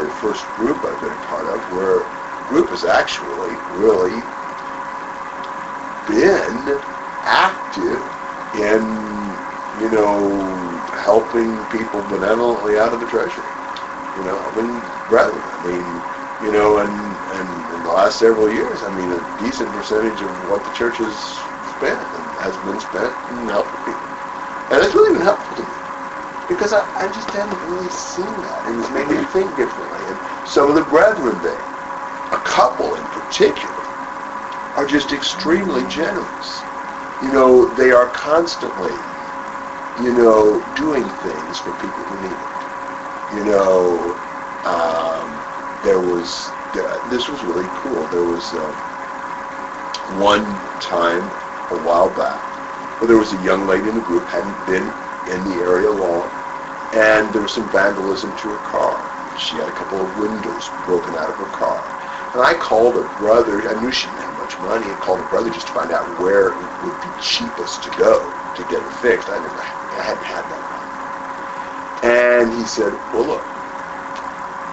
[0.00, 2.04] the first group I've been a part of where
[2.46, 4.22] group has actually really
[6.06, 6.80] been
[7.22, 8.16] active
[8.54, 9.36] in,
[9.78, 13.44] you know, helping people benevolently out of the treasury.
[14.16, 15.44] You know, helping brethren.
[15.54, 16.02] I mean,
[16.40, 20.48] you know, and, and in the last several years, I mean, a decent percentage of
[20.48, 21.16] what the church has
[21.64, 22.06] spent
[22.40, 24.08] has been spent in helping people.
[24.70, 25.41] And it's really been me
[26.54, 28.64] because I, I just haven't really seen that.
[28.66, 30.06] and It's made me think differently.
[30.06, 31.64] And some of the brethren there,
[32.32, 33.84] a couple in particular,
[34.76, 36.64] are just extremely generous.
[37.20, 38.98] You know, they are constantly,
[39.98, 42.66] you know, doing things for people who need it.
[43.30, 44.16] You know,
[44.64, 45.42] um,
[45.82, 46.52] there was,
[47.06, 48.06] this was really cool.
[48.08, 48.74] There was uh,
[50.08, 51.30] one time
[51.70, 52.42] a while back
[52.98, 54.94] where there was a young lady in the group, hadn't been
[55.26, 56.30] in the area long,
[56.92, 59.00] and there was some vandalism to her car.
[59.36, 61.82] She had a couple of windows broken out of her car.
[62.34, 65.26] And I called her brother, I knew she didn't have much money, I called her
[65.26, 68.92] brother just to find out where it would be cheapest to go to get it
[68.92, 69.30] fixed.
[69.30, 69.62] I never,
[69.98, 70.82] I hadn't had that money.
[72.02, 73.44] And he said, well look,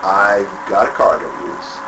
[0.04, 1.80] I've got a car I don't use.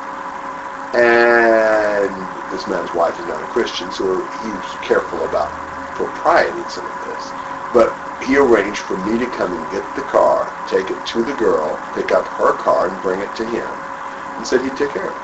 [0.94, 5.52] And this man's wife is not a Christian, so he was careful about
[5.96, 7.32] propriety in some of this.
[7.74, 11.34] But he arranged for me to come and get the car, take it to the
[11.34, 13.70] girl, pick up her car and bring it to him,
[14.38, 15.22] and said he'd take care of it.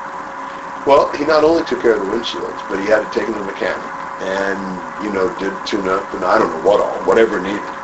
[0.86, 3.40] Well, he not only took care of the windshields, but he had it taken to
[3.40, 7.40] the mechanic and, you know, did tune up and I don't know what all, whatever
[7.42, 7.76] needed.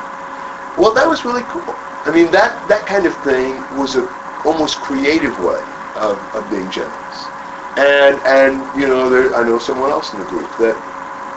[0.78, 1.78] Well, that was really cool.
[2.06, 4.10] I mean, that, that kind of thing was a
[4.43, 7.30] almost creative way of, of being generous.
[7.76, 10.82] And, and you know, there, I know someone else in the group that,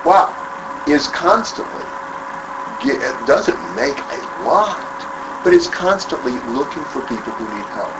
[0.04, 0.36] wow,
[0.86, 1.86] is constantly,
[2.78, 5.06] get, doesn't make a lot,
[5.42, 7.94] but it's constantly looking for people who need help,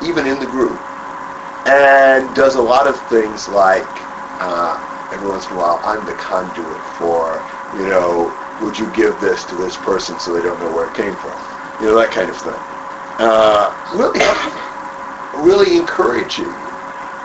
[0.00, 0.80] even in the group.
[1.66, 4.06] And does a lot of things like,
[4.40, 9.18] uh, every once in a while, I'm the conduit for, you know, would you give
[9.20, 11.38] this to this person so they don't know where it came from?
[11.80, 12.60] You know, that kind of thing.
[13.18, 14.20] Uh, really,
[15.32, 16.54] really encouraging.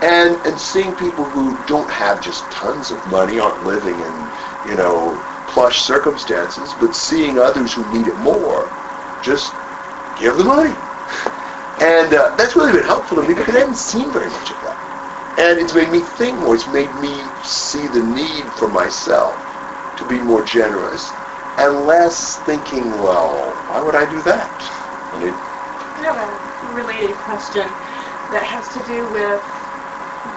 [0.01, 4.31] And, and seeing people who don't have just tons of money, aren't living in,
[4.63, 8.69] you know, plush circumstances, but seeing others who need it more,
[9.21, 9.55] just
[10.15, 10.75] give the money.
[11.81, 14.59] And uh, that's really been helpful to me because I haven't seen very much of
[14.63, 14.77] that.
[15.39, 16.53] And it's made me think more.
[16.53, 19.39] It's made me see the need for myself
[19.95, 21.13] to be more generous
[21.57, 24.51] and less thinking, well, why would I do that?
[25.13, 25.35] I mean,
[25.97, 27.69] I have a related question
[28.29, 29.41] that has to do with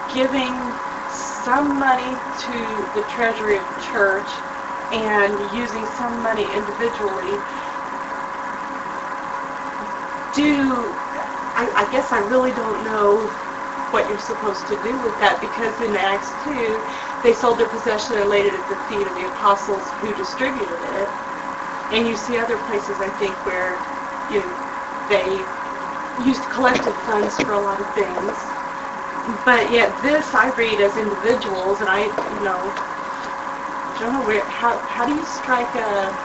[0.07, 0.73] giving
[1.09, 4.41] some money to the treasury of church
[4.93, 7.43] and using some money individually.
[10.31, 10.95] Do,
[11.55, 13.31] I, I guess I really don't know
[13.91, 16.85] what you're supposed to do with that because in Acts 2,
[17.21, 20.81] they sold their possession and laid it at the feet of the apostles who distributed
[20.83, 21.13] it.
[21.91, 23.81] And you see other places, I think, where
[24.29, 24.57] you know,
[25.07, 25.47] they
[26.17, 28.53] used collective funds for a lot of things.
[29.45, 32.73] But yet this I read as individuals, and I, you know,
[34.03, 34.45] don't know where.
[34.49, 36.15] How how do you strike a?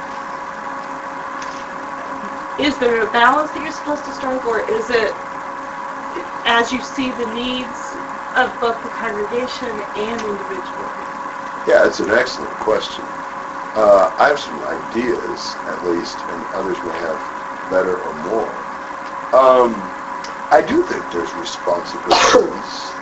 [2.59, 5.17] Is there a balance that you're supposed to strike, or is it
[6.45, 7.97] as you see the needs
[8.35, 10.91] of both the congregation and individuals?
[11.67, 13.07] Yeah, it's an excellent question.
[13.75, 17.23] Uh, I have some ideas, at least, and others may have
[17.71, 18.57] better or more.
[19.33, 19.93] Um,
[20.51, 22.98] I do think there's responsibilities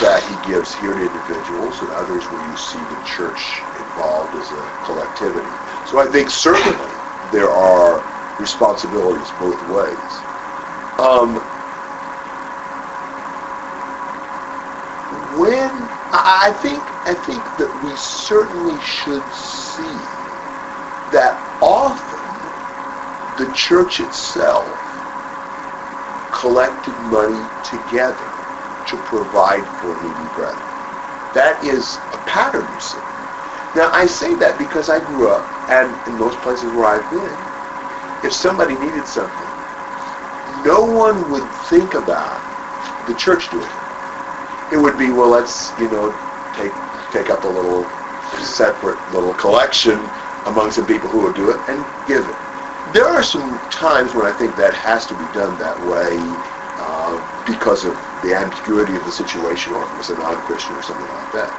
[0.00, 4.52] that he gives here to individuals and others where you see the church involved as
[4.52, 5.50] a collectivity.
[5.84, 6.94] So I think certainly
[7.32, 8.04] there are
[8.38, 10.22] responsibilities both ways.
[10.98, 11.36] Um,
[15.34, 20.00] when I think I think that we certainly should see
[21.10, 22.20] that often
[23.36, 24.78] the church itself
[26.30, 28.27] collected money together
[28.88, 30.68] to provide for needy brethren.
[31.34, 33.00] That is a pattern you see.
[33.74, 37.38] Now I say that because I grew up and in most places where I've been,
[38.22, 39.50] if somebody needed something,
[40.64, 42.42] no one would think about
[43.06, 43.76] the church doing it
[44.70, 46.18] it would be well let's you know
[46.52, 46.74] take
[47.10, 47.90] take up a little
[48.38, 50.10] separate little collection
[50.46, 52.36] among some people who will do it and give it
[52.92, 56.36] there are some times when i think that has to be done that way
[56.78, 60.82] uh, because of the ambiguity of the situation or if it was a non-christian or
[60.82, 61.54] something like that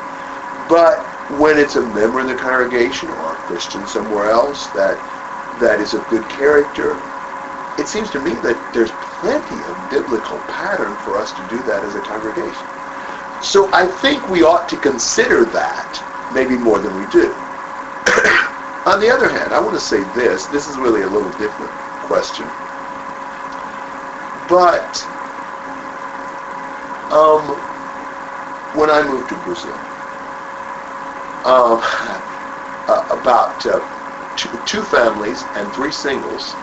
[0.68, 5.04] but when it's a member of the congregation or a christian somewhere else that
[5.54, 7.04] that is of good character
[7.78, 11.84] it seems to me that there's plenty of biblical pattern for us to do that
[11.84, 12.68] as a congregation
[13.40, 17.48] so I think we ought to consider that maybe more than we do.
[18.86, 20.48] On the other hand, I want to say this.
[20.48, 22.54] This is really a little different question.
[24.48, 25.08] But
[27.12, 27.64] um,
[28.72, 29.86] when I moved to Brazil,
[31.44, 31.82] um,
[32.88, 33.82] uh, about uh,
[34.36, 36.58] two, two families and three singles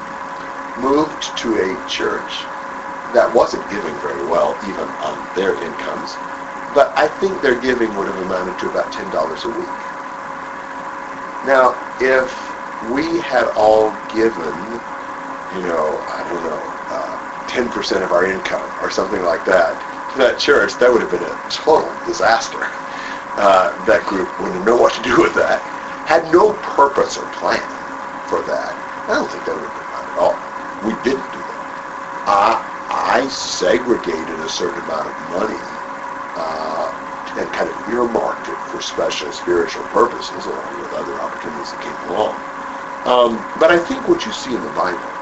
[0.76, 2.50] moved to a church
[3.12, 6.18] that wasn't giving very well, even on their incomes
[6.72, 9.86] but I think their giving would have amounted to about $10 a week.
[11.42, 14.82] Now, if we had all given,
[15.50, 19.84] you know, I don't know, uh, 10% of our income or something like that
[20.16, 22.68] that church, that would have been a total disaster.
[23.36, 25.60] Uh, that group wouldn't know what to do with that.
[26.06, 27.62] Had no purpose or plan
[28.26, 28.76] for that.
[29.08, 30.38] I don't think that would have been right at all.
[30.82, 31.56] We didn't do that.
[32.26, 35.60] I, segregated a certain amount of money
[36.36, 36.92] uh,
[37.38, 41.96] and kind of earmarked it for special spiritual purposes along with other opportunities that came
[42.10, 42.36] along.
[43.04, 45.12] Um, but I think what you see in the Bible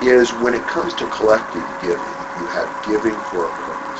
[0.00, 3.91] is when it comes to collective giving, you have giving for a purpose.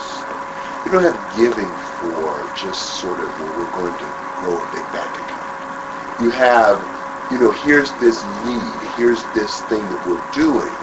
[0.93, 5.09] Don't have giving for just sort of, well, we're going to grow a big bank
[5.09, 5.49] account.
[6.21, 6.87] You have,
[7.31, 10.77] you know, here's this need, here's this thing that we're doing,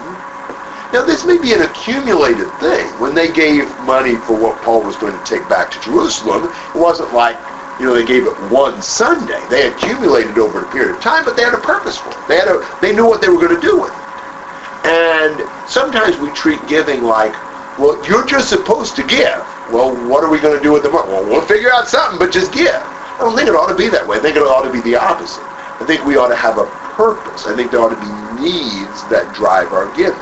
[0.91, 2.87] now, this may be an accumulated thing.
[2.97, 6.73] When they gave money for what Paul was going to take back to Jerusalem, it
[6.73, 7.37] wasn't like,
[7.77, 9.45] you know, they gave it one Sunday.
[9.45, 12.27] They accumulated over a period of time, but they had a purpose for it.
[12.27, 14.87] They had a, they knew what they were going to do with it.
[14.87, 17.35] And sometimes we treat giving like,
[17.79, 19.39] well, you're just supposed to give.
[19.71, 21.07] Well, what are we going to do with the money?
[21.07, 22.75] Well, we'll figure out something, but just give.
[22.75, 24.17] I don't think it ought to be that way.
[24.17, 25.43] I think it ought to be the opposite.
[25.79, 27.47] I think we ought to have a purpose.
[27.47, 28.11] I think there ought to be
[28.43, 30.19] needs that drive our giving.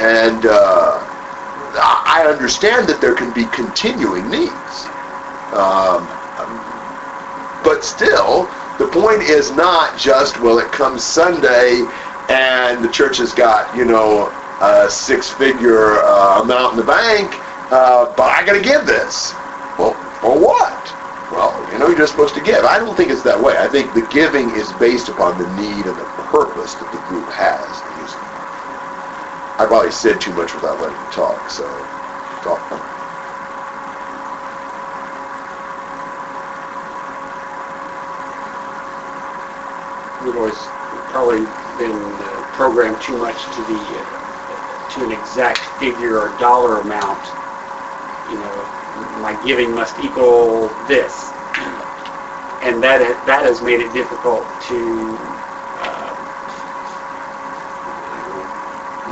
[0.00, 1.04] And uh,
[1.76, 4.88] I understand that there can be continuing needs.
[5.52, 6.08] Um,
[7.64, 11.84] but still, the point is not just, well, it comes Sunday
[12.28, 14.32] and the church has got, you know,
[14.62, 19.34] a six-figure uh, amount in the bank, uh, but I got to give this.
[19.76, 20.94] Well, for what?
[21.32, 22.64] Well, you know, you're just supposed to give.
[22.64, 23.56] I don't think it's that way.
[23.58, 27.28] I think the giving is based upon the need and the purpose that the group
[27.32, 27.82] has.
[29.58, 31.64] I probably said too much without letting you talk, so
[32.42, 32.60] talk.
[40.22, 40.68] We've always
[41.08, 41.46] probably
[41.78, 44.31] been uh, programmed too much to the uh,
[44.92, 47.32] to an exact figure or dollar amount.
[48.30, 48.66] You know,
[49.20, 51.32] my giving must equal this,
[52.62, 55.18] and that that has made it difficult to
[55.78, 56.14] uh,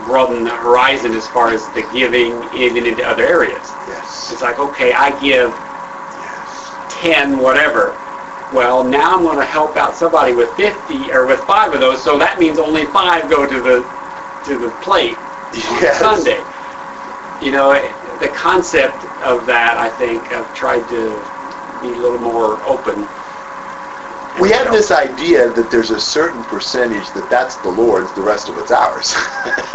[0.05, 3.75] broaden the horizon as far as the giving even into other areas.
[3.89, 4.33] Yes.
[4.33, 5.51] It's like, okay, I give
[6.19, 6.77] Yes.
[6.89, 7.97] 10 whatever.
[8.53, 12.03] Well, now I'm going to help out somebody with 50 or with five of those,
[12.03, 13.87] so that means only five go to the
[14.45, 15.20] to the plate
[15.53, 15.99] Yes.
[15.99, 16.43] Sunday.
[17.45, 17.73] You know,
[18.21, 21.17] the concept of that, I think, I've tried to
[21.81, 23.07] be a little more open.
[24.41, 28.49] We have this idea that there's a certain percentage that that's the Lord's, the rest
[28.49, 29.13] of it's ours.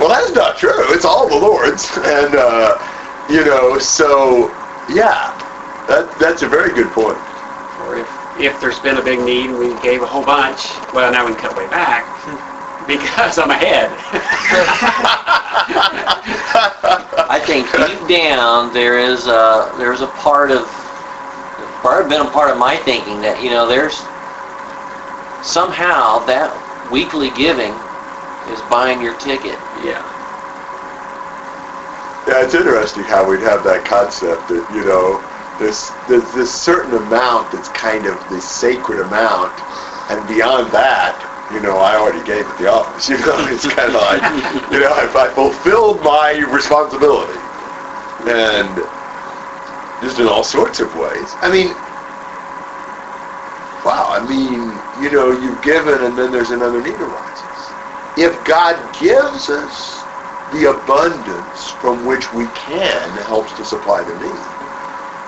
[0.00, 0.92] well, that's not true.
[0.92, 2.76] It's all the Lord's, and uh,
[3.30, 4.48] you know, so
[4.88, 5.30] yeah,
[5.88, 7.18] that that's a very good point.
[7.86, 8.08] Or if,
[8.40, 11.32] if there's been a big need and we gave a whole bunch, well, now we
[11.32, 12.04] can cut way back
[12.86, 13.90] because I'm ahead.
[17.28, 20.66] I think deep down, there is a, there's a part of,
[21.82, 23.96] part, been a part of my thinking that, you know, there's,
[25.46, 26.52] somehow that
[26.92, 27.72] weekly giving
[28.52, 29.58] is buying your ticket.
[29.84, 30.02] yeah.
[32.28, 35.18] Yeah, it's interesting how we'd have that concept that, you know,
[35.58, 39.52] there's, there's this certain amount that's kind of the sacred amount,
[40.10, 43.94] and beyond that, you know, I already gave at the office, you know, it's kind
[43.94, 44.22] of like,
[44.72, 47.38] you know, if I fulfilled my responsibility,
[48.26, 48.76] and
[50.00, 51.36] just in all sorts of ways.
[51.42, 51.76] I mean,
[53.84, 57.72] wow, I mean, you know, you've given and then there's another need arises.
[58.16, 60.02] If God gives us
[60.52, 64.44] the abundance from which we can helps to supply the need.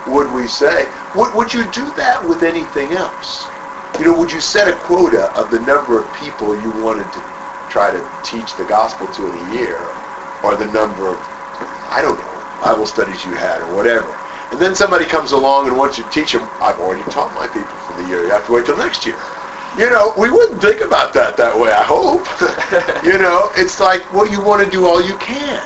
[0.06, 3.53] Would we say, would, would you do that with anything else?
[3.98, 7.22] You know, would you set a quota of the number of people you wanted to
[7.68, 9.88] try to teach the gospel to in a year?
[10.42, 11.18] Or the number of,
[11.90, 14.18] I don't know, Bible studies you had or whatever.
[14.50, 17.46] And then somebody comes along and wants you to teach them, I've already taught my
[17.46, 19.18] people for the year, you have to wait till next year.
[19.78, 22.26] You know, we wouldn't think about that that way, I hope.
[23.04, 25.62] you know, it's like, well, you want to do all you can.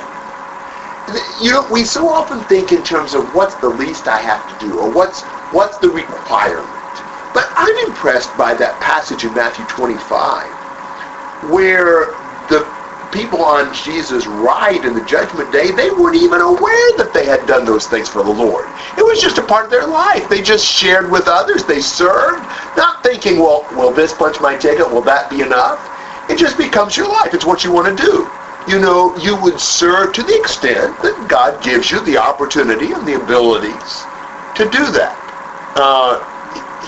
[1.39, 4.65] You know, we so often think in terms of what's the least I have to
[4.65, 6.78] do, or what's what's the requirement.
[7.33, 10.47] But I'm impressed by that passage in Matthew 25,
[11.51, 12.07] where
[12.49, 12.65] the
[13.11, 17.47] people on Jesus' right in the judgment day, they weren't even aware that they had
[17.47, 18.67] done those things for the Lord.
[18.97, 20.29] It was just a part of their life.
[20.29, 21.65] They just shared with others.
[21.65, 22.43] They served,
[22.77, 24.89] not thinking, well, will this punch my ticket?
[24.89, 25.79] Will that be enough?
[26.29, 27.33] It just becomes your life.
[27.33, 28.29] It's what you want to do.
[28.67, 33.07] You know, you would serve to the extent that God gives you the opportunity and
[33.07, 34.05] the abilities
[34.55, 35.17] to do that.
[35.75, 36.23] Uh,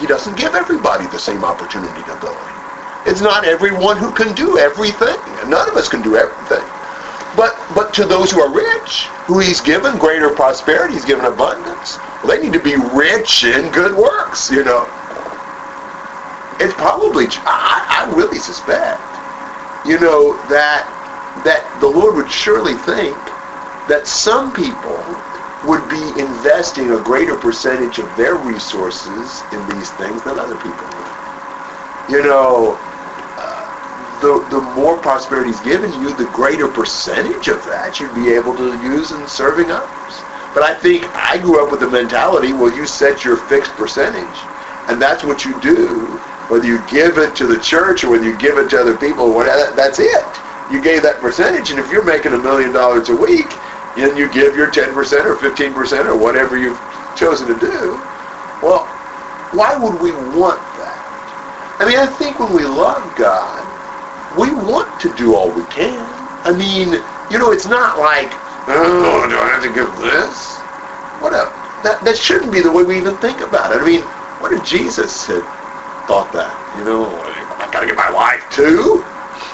[0.02, 2.54] he doesn't give everybody the same opportunity and ability.
[3.06, 5.18] It's not everyone who can do everything.
[5.50, 6.66] None of us can do everything.
[7.38, 12.00] But but to those who are rich, who he's given greater prosperity, he's given abundance,
[12.24, 14.90] well, they need to be rich in good works, you know.
[16.60, 19.02] It's probably, I, I really suspect,
[19.88, 20.90] you know, that
[21.46, 23.18] that the Lord would surely think
[23.88, 25.00] that some people
[25.64, 30.88] would be investing a greater percentage of their resources in these things than other people
[30.98, 31.12] would.
[32.10, 32.80] You know,
[33.38, 33.72] uh,
[34.22, 38.56] the, the more prosperity is given you, the greater percentage of that you'd be able
[38.58, 40.24] to use in serving others.
[40.54, 44.44] But I think I grew up with the mentality, well, you set your fixed percentage,
[44.88, 46.20] and that's what you do.
[46.50, 49.34] Whether you give it to the church or whether you give it to other people,
[49.34, 50.42] whatever, that's it.
[50.70, 53.60] You gave that percentage, and if you're making a million dollars a week,
[53.96, 56.80] then you give your 10% or 15% or whatever you've
[57.16, 58.00] chosen to do.
[58.62, 58.86] Well,
[59.52, 60.98] why would we want that?
[61.80, 63.66] I mean, I think when we love God,
[64.38, 66.08] we want to do all we can.
[66.44, 68.32] I mean, you know, it's not like,
[68.68, 70.58] oh, do I have to give this?
[71.20, 71.52] What a,
[71.84, 73.82] that, that shouldn't be the way we even think about it.
[73.82, 74.02] I mean,
[74.40, 75.44] what if Jesus had
[76.08, 76.54] thought that?
[76.78, 77.06] You know,
[77.60, 79.04] I gotta give my life too?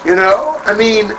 [0.06, 1.12] You know, I mean,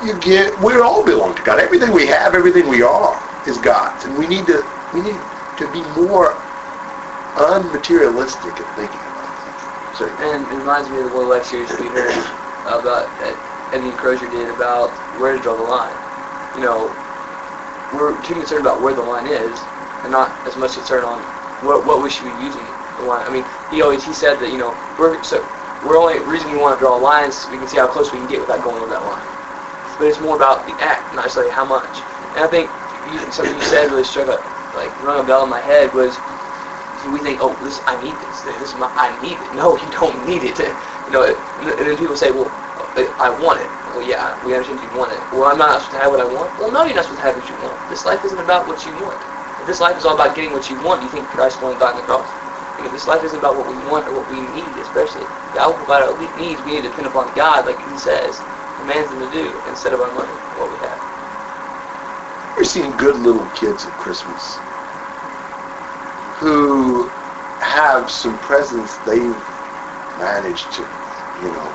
[0.00, 1.60] you get, we all belong to God.
[1.60, 4.04] Everything we have, everything we are is God's.
[4.04, 5.26] And we need to, we need
[5.56, 6.42] to be more
[7.36, 9.30] unmaterialistic in thinking about.
[9.92, 12.14] So, And it reminds me of the one lectures we heard
[12.64, 13.38] about that
[13.72, 15.96] Eddie Crozier did about where to draw the line.
[16.54, 16.96] You know,
[17.90, 19.68] we're too concerned about where the line is,
[20.02, 21.22] and not as much concerned on
[21.60, 23.26] what what we should be using the line.
[23.26, 25.48] I mean, he always he said that you know we're so
[25.82, 28.18] we're only reason we want to draw lines so we can see how close we
[28.18, 29.26] can get without going over that line.
[29.98, 32.04] But it's more about the act, not necessarily how much.
[32.34, 32.70] And I think
[33.32, 34.42] something you said really struck a
[34.74, 36.20] like rung a bell in my head was
[37.06, 38.42] we think, oh, this I need this.
[38.42, 39.52] This is my I need it.
[39.58, 40.58] No, you don't need it.
[41.06, 41.24] You know,
[41.58, 42.52] and then people say, well,
[43.18, 43.70] I want it.
[43.86, 45.26] Well, yeah, we understand you want it.
[45.32, 46.56] Well, I'm not supposed to have what I want.
[46.58, 47.88] Well, no, you're not supposed to have what you want.
[47.88, 49.24] This life isn't about what you want.
[49.58, 51.76] If this life is all about getting what you want, do you think Christ only
[51.78, 52.34] died on the cross?
[52.76, 55.26] Because this life isn't about what we want or what we need, especially.
[55.52, 56.62] God will provide our needs.
[56.62, 58.44] We need to depend upon God, like He says,
[58.78, 60.98] commands them to do, instead of money, what we have.
[62.56, 64.58] We're seeing good little kids at Christmas
[66.38, 67.08] who
[67.60, 69.36] have some presents they've
[70.18, 70.82] managed to,
[71.42, 71.72] you know,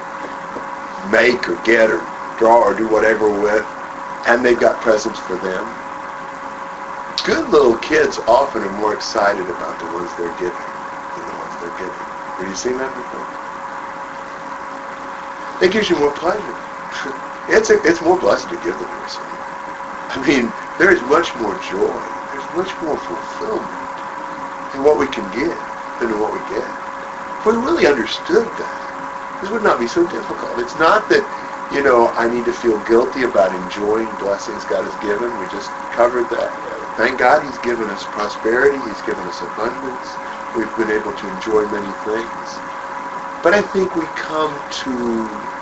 [1.12, 2.06] make or get or
[2.38, 3.66] draw or do whatever with,
[4.28, 5.66] and they've got presents for them.
[7.26, 10.54] Good little kids often are more excited about the ones they're giving
[11.16, 12.08] than the ones they're giving.
[12.40, 13.26] Have you seen that before?
[15.66, 16.63] It gives you more pleasure.
[17.48, 19.42] It's a, it's more blessed to give than to receive.
[20.10, 22.22] I mean, there is much more joy.
[22.30, 24.06] There's much more fulfillment
[24.74, 26.76] in what we can give than in what we get.
[27.40, 28.94] if we really understood that,
[29.40, 30.60] this would not be so difficult.
[30.60, 31.30] It's not that,
[31.70, 35.38] you know, I need to feel guilty about enjoying blessings God has given.
[35.38, 36.64] We just covered that.
[36.96, 38.82] Thank God He's given us prosperity.
[38.82, 40.20] He's given us abundance.
[40.54, 42.64] We've been able to enjoy many things.
[43.42, 45.53] But I think we come to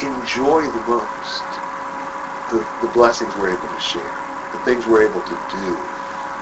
[0.00, 1.60] enjoy the most
[2.48, 4.14] the, the blessings we're able to share,
[4.52, 5.76] the things we're able to do,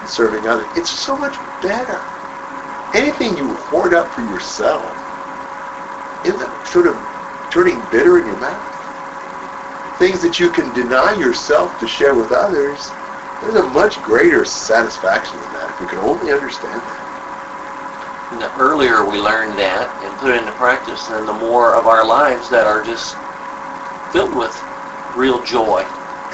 [0.01, 0.69] and serving others.
[0.77, 2.05] It's so much better.
[2.93, 4.99] Anything you hoard up for yourself
[6.25, 6.97] ends up sort of
[7.51, 8.71] turning bitter in your mouth.
[9.97, 12.93] Things that you can deny yourself to share with others,
[13.41, 17.05] there's a much greater satisfaction in that if we can only understand that.
[18.31, 21.87] And the earlier we learn that and put it into practice, then the more of
[21.87, 23.24] our lives that are just
[24.15, 24.65] filled with
[25.17, 25.85] real joy.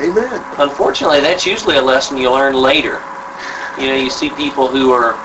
[0.02, 0.44] Amen.
[0.58, 3.04] Unfortunately, that's usually a lesson you learn later.
[3.78, 5.16] You know, you see people who are,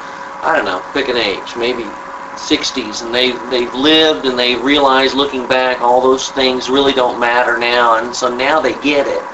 [0.41, 1.91] I don't know, pick an age, maybe
[2.38, 7.20] 60s, and they they've lived and they realize looking back all those things really don't
[7.20, 9.26] matter now, and so now they get it.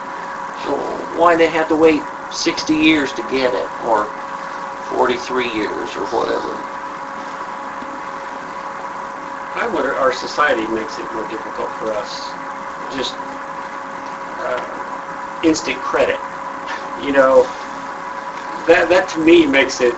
[0.64, 0.72] So
[1.14, 4.06] why they have to wait 60 years to get it, or
[4.90, 6.58] 43 years, or whatever?
[9.54, 12.41] I wonder, our society makes it more difficult for us.
[12.96, 13.16] Just
[14.40, 16.20] uh, instant credit.
[17.04, 17.44] You know,
[18.68, 19.94] that that to me makes it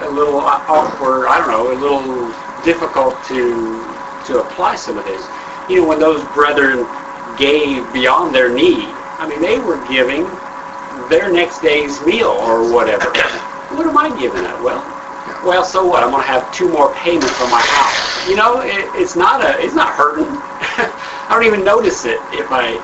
[0.00, 1.28] a little awkward.
[1.28, 2.32] I don't know, a little
[2.64, 3.94] difficult to
[4.26, 5.26] to apply some of this.
[5.68, 6.86] You know, when those brethren
[7.36, 10.26] gave beyond their need, I mean, they were giving
[11.08, 13.12] their next day's meal or whatever.
[13.72, 14.60] What am I giving up?
[14.60, 14.84] Well,
[15.46, 16.04] well, so what?
[16.04, 18.28] I'm going to have two more payments on my house.
[18.28, 20.26] You know, it, it's not a, it's not hurting.
[21.28, 22.82] I don't even notice it if I,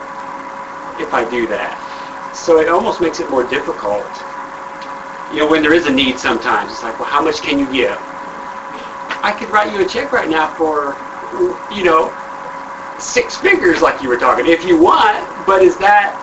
[0.98, 1.78] if I do that.
[2.32, 4.24] So it almost makes it more difficult.
[5.30, 7.66] You know, when there is a need sometimes, it's like, well, how much can you
[7.66, 8.00] give?
[9.22, 10.96] I could write you a check right now for,
[11.70, 12.14] you know,
[12.98, 16.20] six figures like you were talking, if you want, but is that,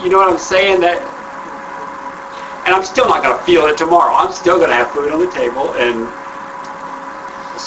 [0.00, 1.02] you know what I'm saying, that,
[2.64, 4.14] and I'm still not going to feel it tomorrow.
[4.14, 6.12] I'm still going to have food on the table, and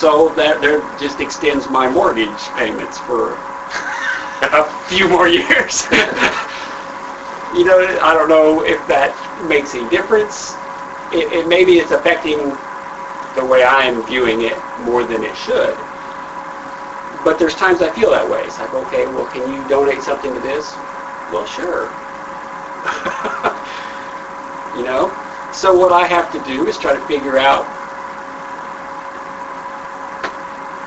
[0.01, 3.33] so that there just extends my mortgage payments for
[4.41, 5.85] a few more years.
[7.53, 10.57] you know, I don't know if that makes any difference.
[11.11, 12.57] It, it maybe it's affecting
[13.35, 15.77] the way I'm viewing it more than it should.
[17.23, 18.41] But there's times I feel that way.
[18.45, 20.79] It's like, okay, well, can you donate something to this?
[21.29, 21.91] Well, sure.
[24.75, 25.13] you know?
[25.51, 27.67] So what I have to do is try to figure out,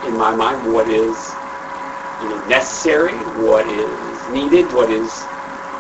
[0.05, 1.37] in my mind, what is
[2.19, 5.31] you know, necessary, what is needed, what is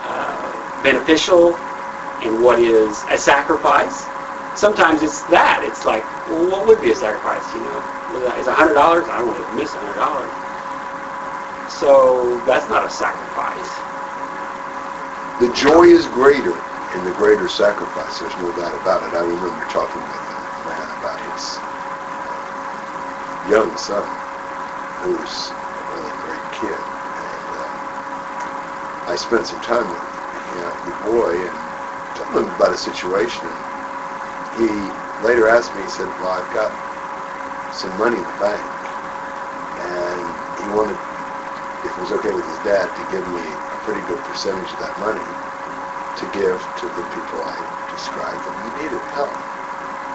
[0.02, 0.52] uh,
[0.82, 1.64] beneficial,
[2.20, 4.12] and what is a sacrifice.
[4.54, 5.62] Sometimes it's that.
[5.64, 7.54] It's like, well, what would be a sacrifice?
[7.54, 7.90] You know,
[8.36, 9.08] is a hundred dollars?
[9.08, 10.34] I don't want to miss a hundred dollars.
[11.66, 13.86] So that's not a sacrifice.
[15.38, 18.18] The joy is greater in the greater sacrifice.
[18.20, 19.14] There's no doubt about it.
[19.14, 21.63] I remember talking with a man about his
[23.46, 24.08] young son,
[24.98, 26.78] who's a really great kid.
[27.16, 30.02] And uh, I spent some time with
[30.54, 31.58] you know, the boy and
[32.14, 33.50] told him about a situation.
[34.52, 36.72] He later asked me, he said, well, I've got
[37.70, 38.64] some money in the bank.
[39.80, 40.98] And he wanted,
[41.82, 44.78] if it was okay with his dad, to give me a pretty good percentage of
[44.78, 45.26] that money
[46.16, 47.58] to give to the people I
[47.90, 49.36] described he needed help.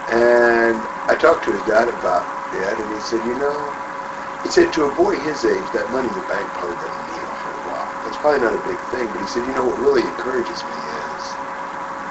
[0.08, 3.74] And I talked to his dad about it, and he said, you know,
[4.42, 7.24] he said to a boy his age, that money in the bank probably doesn't mean
[7.24, 7.94] a whole lot.
[8.04, 10.74] It's probably not a big thing, but he said, you know, what really encourages me
[10.74, 11.36] is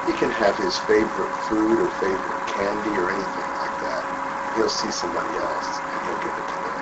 [0.06, 4.06] he can have his favorite food or favorite candy or anything like that.
[4.54, 6.82] He'll see somebody else and he'll give it to them.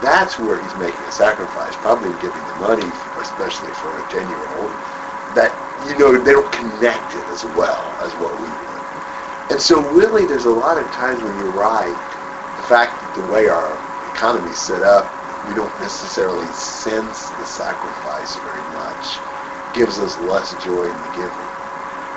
[0.00, 4.72] That's where he's making a sacrifice, probably giving the money, especially for a 10-year-old,
[5.34, 8.84] that, you know, they don't connect it as well as what we would.
[9.48, 11.96] And so really there's a lot of times when you're right,
[12.66, 15.14] fact that the way our economy is set up,
[15.44, 19.22] we don't necessarily sense the sacrifice very much,
[19.72, 21.48] gives us less joy in the giving.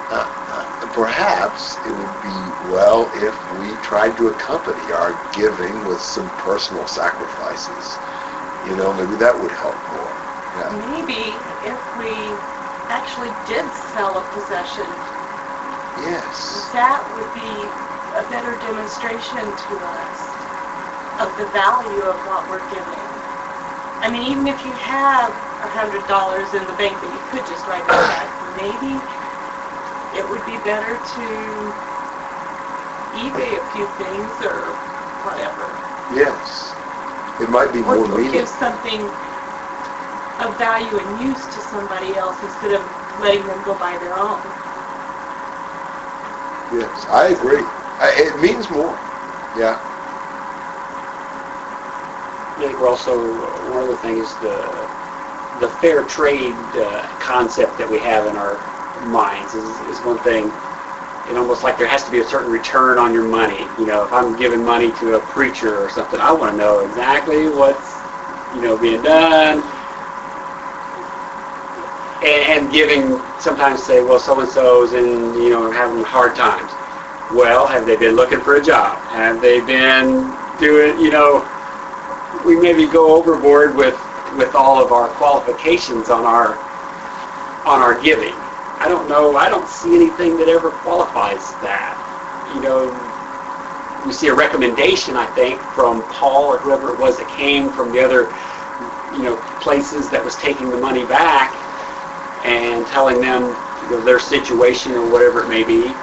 [0.09, 6.01] Uh, uh, perhaps it would be well if we tried to accompany our giving with
[6.01, 7.99] some personal sacrifices.
[8.63, 10.17] You know, maybe that would help more.
[10.55, 10.69] Yeah.
[10.71, 12.39] Maybe if we
[12.89, 14.95] actually did sell a possession,
[15.95, 16.69] Yes.
[16.73, 17.75] that would be
[18.15, 20.28] a better demonstration to us
[21.19, 23.07] of the value of what we're giving.
[24.01, 27.45] I mean, even if you have a hundred dollars in the bank that you could
[27.45, 29.01] just write a check, maybe
[30.13, 31.73] it would be better to
[33.13, 34.77] eBay a few things or
[35.23, 35.77] whatever.
[36.09, 36.75] Yes.
[37.39, 38.39] It might be Or more or meaningful.
[38.39, 39.11] give something
[40.39, 42.83] of value and use to somebody else instead of
[43.17, 44.41] letting them go buy their own.
[46.71, 47.65] Yes, I agree.
[47.99, 48.99] I, it means more.
[49.53, 49.79] Yeah.
[52.59, 53.15] We're also,
[53.69, 54.87] one other thing is the,
[55.59, 58.59] the fair trade uh, concept that we have in our
[59.05, 60.51] minds is, is one thing.
[61.29, 63.69] It almost like there has to be a certain return on your money.
[63.77, 66.79] You know, if I'm giving money to a preacher or something, I want to know
[66.79, 68.01] exactly what's,
[68.53, 69.63] you know, being done.
[72.21, 76.71] And, and giving, sometimes say, well, so-and-so's in you know, having hard times.
[77.31, 78.97] Well, have they been looking for a job?
[79.05, 81.47] Have they been doing, you know,
[82.49, 83.95] we maybe go overboard with
[84.35, 86.57] with all of our qualifications on our
[87.65, 88.35] on our giving.
[88.79, 89.37] I don't know.
[89.37, 91.95] I don't see anything that ever qualifies that.
[92.51, 92.99] You know,
[94.03, 97.91] we see a recommendation, I think, from Paul or whoever it was that came from
[97.91, 98.33] the other,
[99.13, 101.53] you know, places that was taking the money back
[102.43, 105.95] and telling them you know, their situation or whatever it may be.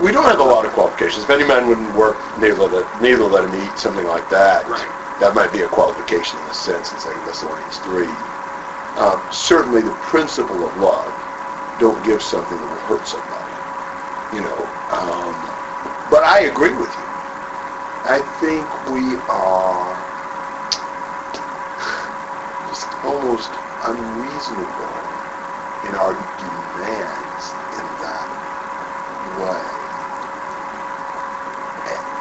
[0.00, 1.24] We don't have a lot of qualifications.
[1.24, 4.66] If any man wouldn't work, neither let, neither let him eat, something like that.
[4.66, 4.90] Right.
[5.18, 8.08] That might be a qualification in a sense in 2 Thessalonians 3.
[8.96, 11.14] Um, certainly the principle of love,
[11.78, 13.52] don't give something that will hurt somebody.
[14.32, 15.34] You know, um,
[16.08, 17.06] but I agree with you.
[18.04, 20.02] I think we are
[22.68, 25.04] just almost unreasonable
[25.84, 28.28] in our demands in that
[29.36, 29.69] way.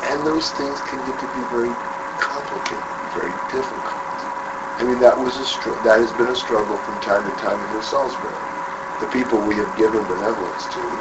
[0.09, 1.75] And those things can get to be very
[2.17, 2.83] complicated,
[3.13, 3.93] very difficult.
[4.79, 7.63] I mean, that was a str- that has been a struggle from time to time
[7.63, 8.33] in Salisbury.
[8.99, 10.97] The people we have given benevolence to,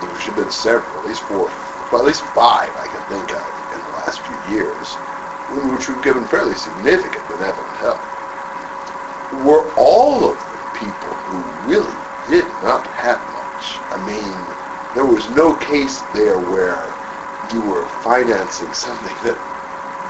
[0.00, 1.50] there should have been several, at least four,
[1.90, 4.96] well, at least five I can think of in the last few years,
[5.50, 8.00] which we've given fairly significant benevolent help,
[9.30, 13.82] were all of the people who really did not have much.
[13.90, 14.46] I mean,
[14.94, 16.91] there was no case there where
[17.52, 19.38] you were financing something that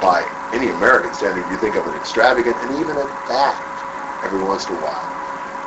[0.00, 3.62] by any American standard you think of an extravagant, and even at that,
[4.22, 5.12] every once in a while,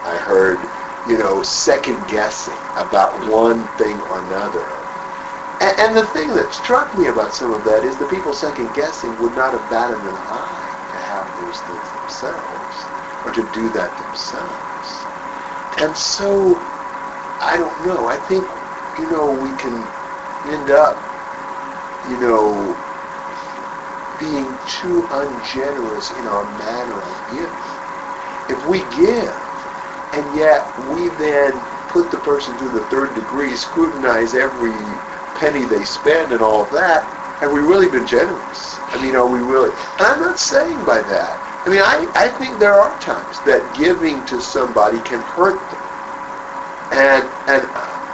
[0.04, 0.70] I heard,
[1.06, 4.88] you know, second guessing about one thing or another.
[5.62, 8.74] And, and the thing that struck me about some of that is the people second
[8.74, 12.88] guessing would not have batted an eye to have those things themselves,
[13.24, 15.08] or to do that themselves.
[15.78, 16.62] And so,
[17.40, 18.50] I don't know, I think,
[18.98, 19.88] you know, we can
[20.46, 21.05] end up,
[22.08, 22.78] you know,
[24.20, 27.52] being too ungenerous in our manner of giving.
[28.48, 29.36] If we give,
[30.14, 34.76] and yet we then put the person to the third degree, scrutinize every
[35.36, 38.80] penny they spend and all of that, have we really been generous?
[38.94, 39.72] I mean, are we really?
[40.00, 41.42] And I'm not saying by that.
[41.66, 45.80] I mean, I, I think there are times that giving to somebody can hurt them.
[46.92, 47.70] And, and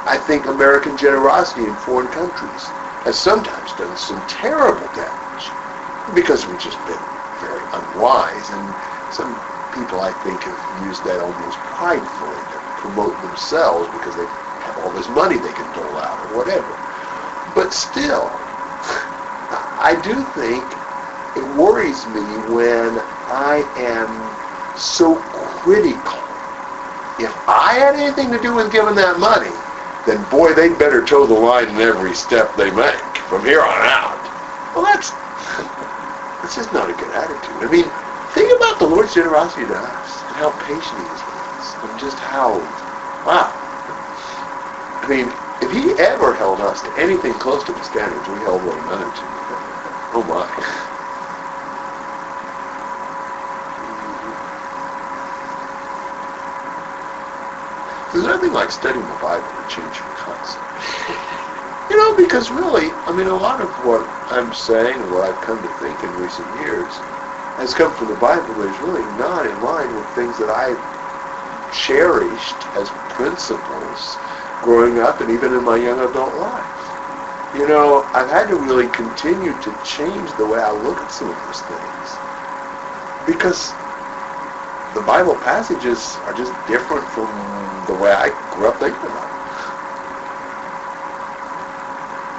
[0.07, 2.71] I think American generosity in foreign countries
[3.03, 5.53] has sometimes done some terrible damage
[6.13, 6.99] because we've just been
[7.39, 8.51] very unwise.
[8.51, 8.75] And
[9.09, 9.41] some
[9.71, 14.27] people, I think, have used that almost pridefully to promote themselves because they
[14.59, 16.77] have all this money they can dole out or whatever.
[17.53, 18.39] But still,
[19.77, 20.77] I do think
[21.35, 24.37] it worries me when I am
[24.75, 26.19] so critical.
[27.17, 29.60] If I had anything to do with giving that money,
[30.05, 33.81] then boy, they'd better toe the line in every step they make from here on
[33.81, 34.29] out.
[34.73, 35.17] Well, that's
[36.41, 37.63] that's just not a good attitude.
[37.63, 37.91] I mean,
[38.29, 41.97] think about the Lord's generosity to us and how patient He is with us, and
[41.97, 42.67] just how
[43.23, 43.55] wow.
[45.03, 48.63] I mean, if He ever held us to anything close to the standards we held
[48.63, 49.25] one another to,
[50.13, 50.51] oh my.
[58.11, 60.65] There's nothing like studying the Bible to change your concept.
[61.89, 65.39] You know, because really, I mean, a lot of what I'm saying, and what I've
[65.41, 66.99] come to think in recent years,
[67.57, 70.79] has come from the Bible, but is really not in line with things that I've
[71.71, 74.17] cherished as principles
[74.61, 76.91] growing up and even in my young adult life.
[77.53, 81.29] You know, I've had to really continue to change the way I look at some
[81.29, 82.19] of those things.
[83.25, 83.73] Because
[84.93, 89.41] the Bible passages are just different from the way I grew up thinking about them.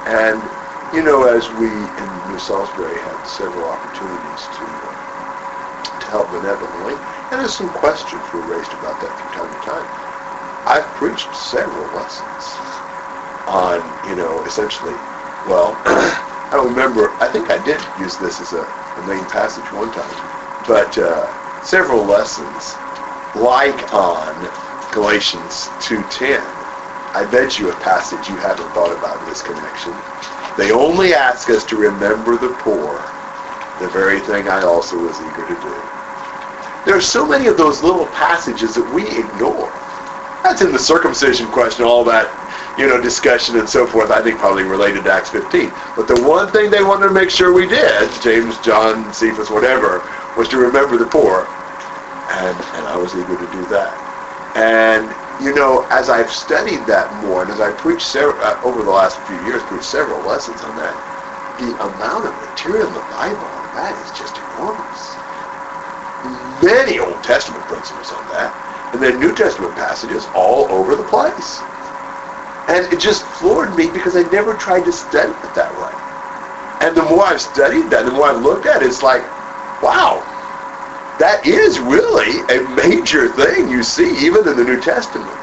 [0.06, 0.50] And,
[0.92, 6.94] you know, as we in New Salisbury had several opportunities to, uh, to help benevolently,
[6.94, 9.86] and there's some questions were raised about that from time to time.
[10.66, 12.58] I've preached several lessons
[13.46, 14.98] on, you know, essentially,
[15.46, 16.22] well, I
[16.52, 20.14] don't remember, I think I did use this as a, a main passage one time,
[20.66, 21.32] but uh,
[21.62, 22.78] several lessons,
[23.34, 24.48] like on
[24.92, 26.36] Galatians 2.10,
[27.16, 29.96] I bet you a passage you haven't thought about in this connection.
[30.60, 33.00] They only ask us to remember the poor,
[33.80, 35.74] the very thing I also was eager to do.
[36.84, 39.72] There are so many of those little passages that we ignore.
[40.44, 42.28] That's in the circumcision question, all that,
[42.78, 45.72] you know, discussion and so forth, I think probably related to Acts 15.
[45.96, 50.04] But the one thing they wanted to make sure we did, James, John, Cephas, whatever,
[50.36, 51.48] was to remember the poor.
[52.28, 54.01] And, and I was eager to do that.
[54.54, 58.90] And, you know, as I've studied that more, and as I preached uh, over the
[58.90, 60.94] last few years, preached several lessons on that,
[61.56, 65.16] the amount of material in the Bible on that is just enormous.
[66.62, 68.54] Many Old Testament principles on that,
[68.92, 71.62] and then New Testament passages all over the place.
[72.68, 75.92] And it just floored me because I never tried to study it that way.
[76.80, 79.24] And the more I've studied that, the more I've looked at it, it's like,
[79.80, 80.26] wow,
[81.18, 85.38] that is really a major thing you see even in the New Testament.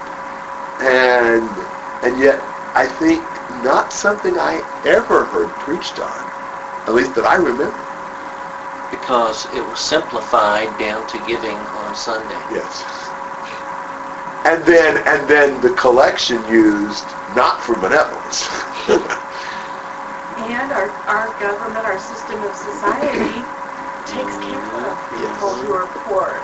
[0.82, 1.49] And
[2.03, 2.43] and yet
[2.76, 3.24] I think
[3.63, 6.26] not something I ever heard preached on,
[6.88, 7.86] at least that I remember.
[8.91, 12.41] Because it was simplified down to giving on Sunday.
[12.51, 13.11] Yes.
[14.45, 17.05] And then and then the collection used
[17.36, 18.47] not for benevolence.
[20.38, 23.43] And our, our government, our system of society
[24.10, 26.43] takes care of people who are poor.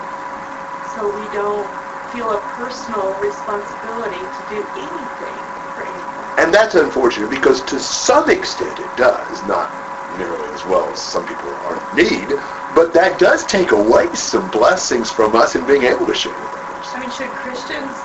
[0.83, 1.71] So we don't
[2.07, 5.43] feel a personal responsibility to do anything
[5.73, 6.31] for anyone.
[6.37, 9.73] and that's unfortunate because to some extent it does, not
[10.17, 12.33] nearly as well as some people are in need,
[12.73, 16.53] but that does take away some blessings from us in being able to share with
[16.53, 16.93] others.
[16.95, 18.03] I mean, should Christians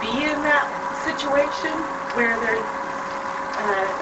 [0.00, 2.64] be in that situation where they're
[3.58, 3.92] uh,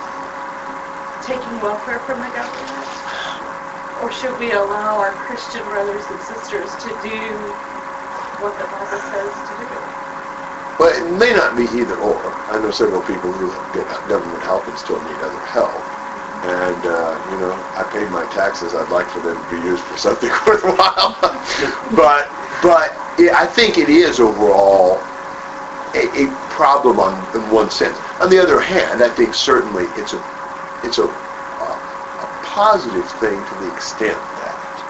[1.20, 2.81] taking welfare from the government?
[4.02, 7.38] Or should we allow our Christian brothers and sisters to do
[8.42, 9.70] what the Bible says to do?
[10.76, 12.18] But it may not be either or.
[12.50, 13.46] I know several people who
[13.78, 15.78] get government help and still need other help.
[16.50, 18.74] And, uh, you know, I paid my taxes.
[18.74, 21.14] I'd like for them to be used for something worthwhile.
[21.94, 22.26] but,
[22.58, 22.90] but
[23.22, 24.98] yeah, I think it is overall
[25.94, 27.96] a, a problem on, in one sense.
[28.18, 30.22] On the other hand, I think certainly it's a,
[30.82, 31.06] it's a
[32.62, 34.84] positive thing to the extent that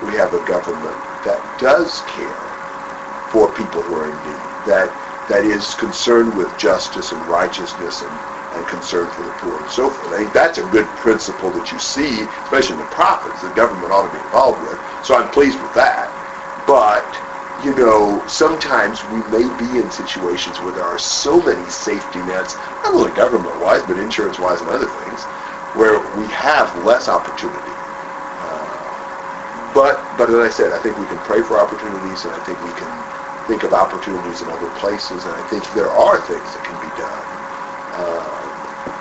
[0.00, 2.48] we have a government that does care
[3.28, 4.90] for people who are in need, that
[5.26, 8.18] that is concerned with justice and righteousness and,
[8.54, 10.14] and concern for the poor and so forth.
[10.14, 13.92] I think that's a good principle that you see, especially in the prophets, the government
[13.92, 14.80] ought to be involved with.
[15.02, 16.14] So I'm pleased with that.
[16.64, 17.20] But,
[17.58, 22.58] you know, sometimes we may be in situations where there are so many safety nets,
[22.82, 24.99] not only government-wise, but insurance-wise and other things,
[25.72, 27.74] where we have less opportunity.
[28.38, 28.94] Uh,
[29.72, 32.60] but, but as I said, I think we can pray for opportunities, and I think
[32.60, 33.04] we can
[33.46, 36.90] think of opportunities in other places, and I think there are things that can be
[36.90, 37.24] done.
[37.92, 38.48] Uh,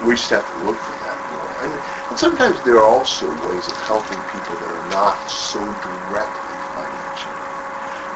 [0.01, 1.51] we just have to look for that more.
[1.61, 1.73] And,
[2.09, 7.31] and sometimes there are also ways of helping people that are not so directly financial.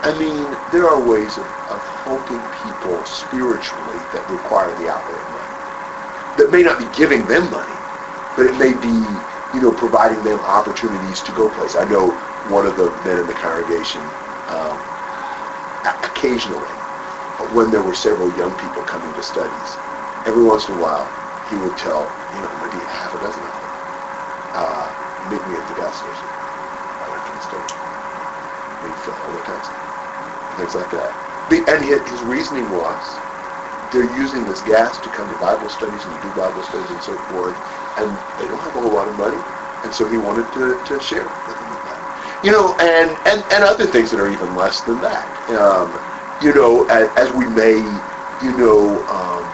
[0.03, 5.47] I mean, there are ways of, of helping people spiritually that require the of money.
[6.35, 7.82] That may not be giving them money,
[8.35, 11.75] but it may be, you know, providing them opportunities to go places.
[11.75, 12.11] I know
[12.43, 14.01] one of the men in the congregation,
[14.47, 14.79] um,
[15.85, 16.71] occasionally,
[17.51, 19.79] when there were several young people coming to studies,
[20.25, 21.13] every once in a while,
[21.49, 23.71] he would tell, you know, maybe half a dozen of them,
[24.53, 24.93] uh,
[25.29, 26.27] meet me at the gas station.
[27.01, 27.79] I went to the station.
[28.81, 29.71] We'd all the tanks,
[30.55, 31.13] things like that.
[31.67, 33.19] And his reasoning was,
[33.93, 37.15] they're using this gas to come to Bible studies and do Bible studies and so
[37.29, 37.55] forth,
[37.97, 39.39] and they don't have a whole lot of money,
[39.83, 41.99] and so he wanted to, to share with them that.
[42.43, 45.29] You know, and, and, and other things that are even less than that.
[45.51, 45.99] Um,
[46.41, 48.01] you know, as, as we may,
[48.41, 49.47] you know, um,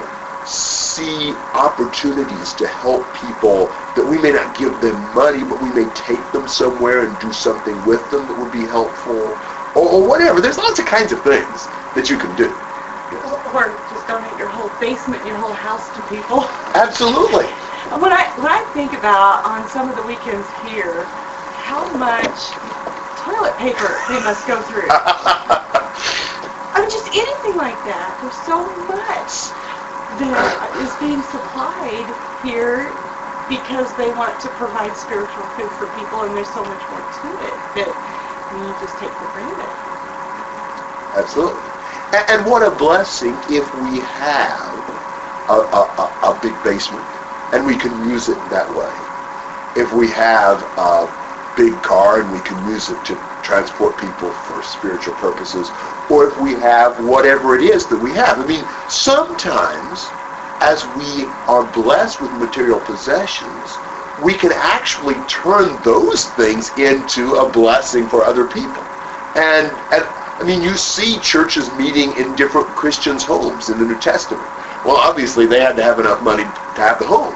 [0.45, 5.85] see opportunities to help people that we may not give them money, but we may
[5.89, 9.37] take them somewhere and do something with them that would be helpful,
[9.75, 10.41] or, or whatever.
[10.41, 12.57] There's lots of kinds of things that you can do.
[13.23, 13.79] Or
[14.69, 16.43] whole basement, your whole house to people.
[16.75, 17.47] Absolutely.
[17.99, 21.07] When I when I think about on some of the weekends here,
[21.55, 22.53] how much
[23.15, 24.87] toilet paper they must go through.
[24.91, 28.17] I mean, just anything like that.
[28.21, 29.51] There's so much
[30.17, 32.93] that is being supplied here
[33.47, 37.37] because they want to provide spiritual food for people, and there's so much more to
[37.39, 37.95] it that
[38.51, 39.71] we just take for granted.
[41.15, 41.68] Absolutely.
[42.11, 44.89] And, what a blessing if we have
[45.49, 47.07] a, a, a, a big basement
[47.51, 48.93] and we can use it that way.
[49.75, 51.07] If we have a
[51.55, 55.73] big car and we can use it to transport people for spiritual purposes,
[56.09, 58.39] or if we have whatever it is that we have.
[58.39, 60.13] I mean, sometimes
[60.61, 63.79] as we are blessed with material possessions,
[64.17, 68.83] we can actually turn those things into a blessing for other people.
[69.35, 70.09] And, and
[70.39, 74.47] I mean, you see churches meeting in different Christians' homes in the New Testament.
[74.85, 77.35] Well, obviously they had to have enough money to have the home,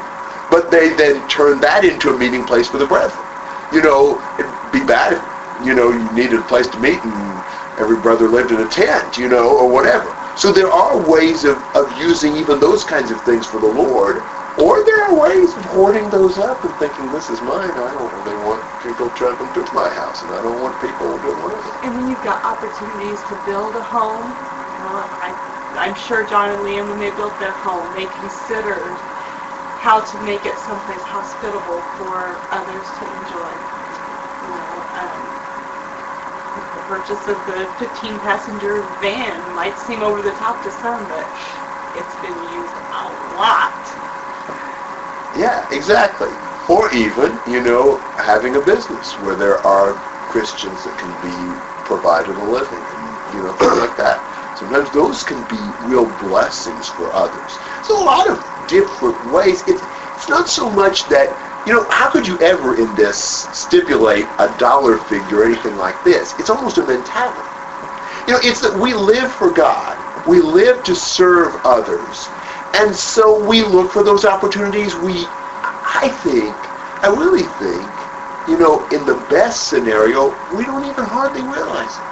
[0.49, 3.25] but they then turned that into a meeting place for the brethren.
[3.73, 7.13] You know, it'd be bad if you know you needed a place to meet and
[7.77, 10.15] every brother lived in a tent, you know, or whatever.
[10.35, 14.23] So there are ways of, of using even those kinds of things for the Lord,
[14.57, 18.13] or there are ways of hoarding those up and thinking, this is mine, I don't
[18.13, 21.69] really want people trampling through my house, and I don't want people doing whatever.
[21.83, 24.37] And when you've got opportunities to build a home,
[24.83, 25.35] know, I,
[25.77, 28.97] I'm sure John and Liam, when they built their home, they considered
[29.77, 33.53] how to make it someplace hospitable for others to enjoy.
[34.47, 35.21] You know, um,
[36.73, 41.27] the purchase of the 15-passenger van might seem over the top to some, but
[41.95, 43.73] it's been used a lot.
[45.33, 46.37] Yeah, exactly.
[46.67, 49.95] Or even, you know, having a business where there are
[50.27, 54.25] Christians that can be provided a living and, you know, things like that.
[54.53, 57.59] Sometimes those can be real blessings for others.
[57.81, 59.67] So a lot of different ways.
[59.67, 59.83] It's,
[60.15, 63.19] it's not so much that, you know, how could you ever in this
[63.51, 66.37] stipulate a dollar figure or anything like this?
[66.39, 67.49] It's almost a mentality.
[68.27, 70.03] You know, it's that we live for God.
[70.25, 72.31] We live to serve others.
[72.75, 74.95] And so we look for those opportunities.
[74.95, 75.27] We,
[75.63, 76.55] I think,
[77.03, 77.89] I really think,
[78.49, 82.09] you know, in the best scenario, we don't even hardly realize it.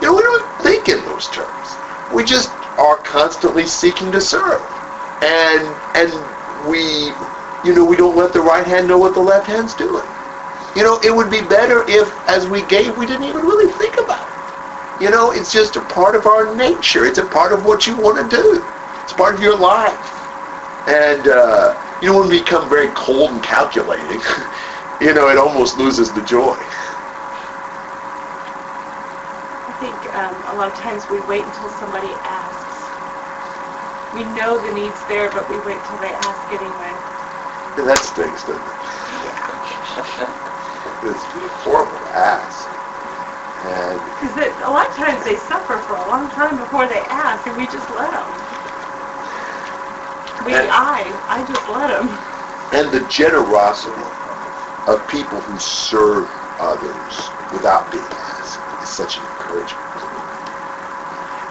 [0.00, 1.68] You know, we don't think in those terms.
[2.14, 4.62] We just are constantly seeking to serve.
[5.22, 6.10] And, and
[6.68, 7.12] we,
[7.64, 10.06] you know, we don't let the right hand know what the left hand's doing.
[10.76, 13.98] You know, it would be better if, as we gave, we didn't even really think
[13.98, 15.02] about it.
[15.04, 17.04] You know, it's just a part of our nature.
[17.06, 18.64] It's a part of what you want to do.
[19.10, 20.30] It's part of your life.
[20.86, 24.20] And uh, you don't want to become very cold and calculating.
[25.00, 26.56] you know, it almost loses the joy.
[29.66, 32.88] I think um, a lot of times we wait until somebody asks.
[34.12, 36.94] We know the need's there, but we wait till they ask anyway.
[37.78, 40.36] And that stinks, doesn't it?
[41.02, 41.24] It's
[41.64, 42.68] horrible to ask.
[43.60, 47.56] Because a lot of times they suffer for a long time before they ask, and
[47.56, 48.32] we just let them.
[50.44, 52.18] We, And- I, I just let them.
[52.72, 54.02] and the generosity
[54.86, 59.86] of people who serve others without being asked is such an encouragement.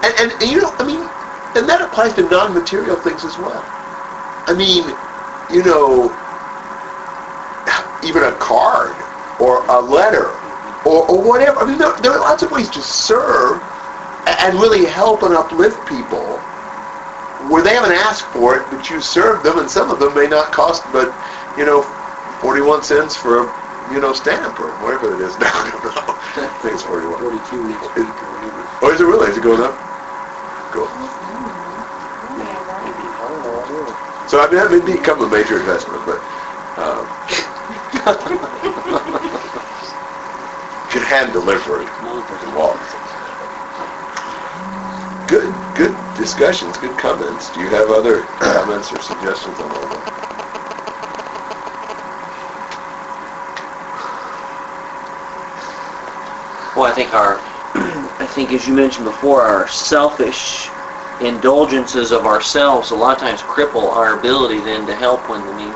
[0.03, 1.11] And, and, and you know, I mean,
[1.55, 3.65] and that applies to non-material things as well.
[4.47, 4.97] I mean,
[5.49, 6.15] you know,
[8.03, 8.95] even a card
[9.39, 10.31] or a letter
[10.85, 11.59] or, or whatever.
[11.59, 13.61] I mean, there, there are lots of ways to serve
[14.27, 16.48] and really help and uplift people
[17.49, 20.27] where they haven't asked for it, but you serve them, and some of them may
[20.27, 21.15] not cost but,
[21.57, 23.53] you know, 41 cents for a,
[23.91, 25.49] you know, stamp or whatever it is now.
[25.53, 26.15] I don't know.
[26.37, 27.19] I think it's 41.
[27.19, 27.87] 42 weeks.
[28.81, 29.31] Oh, is it really?
[29.31, 29.79] Is it going up?
[30.71, 30.87] Cool.
[30.87, 30.91] I
[33.27, 33.95] don't know, I really.
[34.27, 36.23] So I mean, that may become a major investment, but
[36.77, 37.09] um,
[40.87, 42.05] can hand deliver it in
[46.19, 47.53] discussions, good comments.
[47.55, 50.03] Do you have other comments or suggestions on all that?
[56.75, 57.39] Well, I think our,
[58.19, 60.69] I think as you mentioned before, our selfish
[61.21, 65.53] indulgences of ourselves a lot of times cripple our ability then to help when the
[65.53, 65.73] need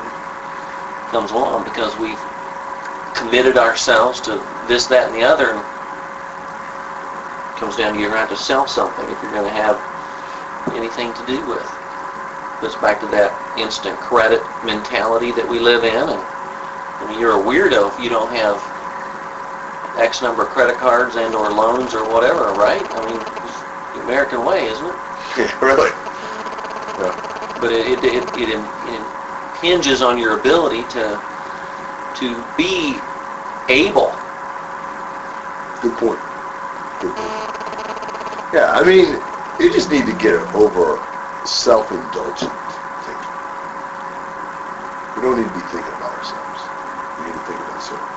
[1.09, 2.21] comes along because we've
[3.13, 5.55] committed ourselves to this, that, and the other.
[5.55, 9.51] It comes down to you're going to have to sell something if you're going to
[9.51, 9.92] have
[10.83, 11.77] anything to do with.
[12.59, 16.25] Goes back to that instant credit mentality that we live in, and
[17.01, 18.61] I mean, you're a weirdo if you don't have
[19.95, 22.85] X number of credit cards and or loans or whatever, right?
[22.95, 23.63] I mean, it's
[23.93, 24.99] the American way, isn't it?
[25.37, 25.91] Yeah, really?
[27.59, 29.05] But it, it, it, it it
[29.53, 31.21] hinges on your ability to,
[32.15, 33.01] to be
[33.69, 34.19] able.
[35.79, 36.19] Good point.
[36.99, 37.49] Good point.
[38.51, 39.21] Yeah, I mean,
[39.59, 40.99] you just need to get over
[41.43, 42.51] self-indulgent
[43.01, 43.31] thinking.
[45.15, 46.69] We don't need to be thinking about ourselves.
[47.17, 48.07] We need to think about serving.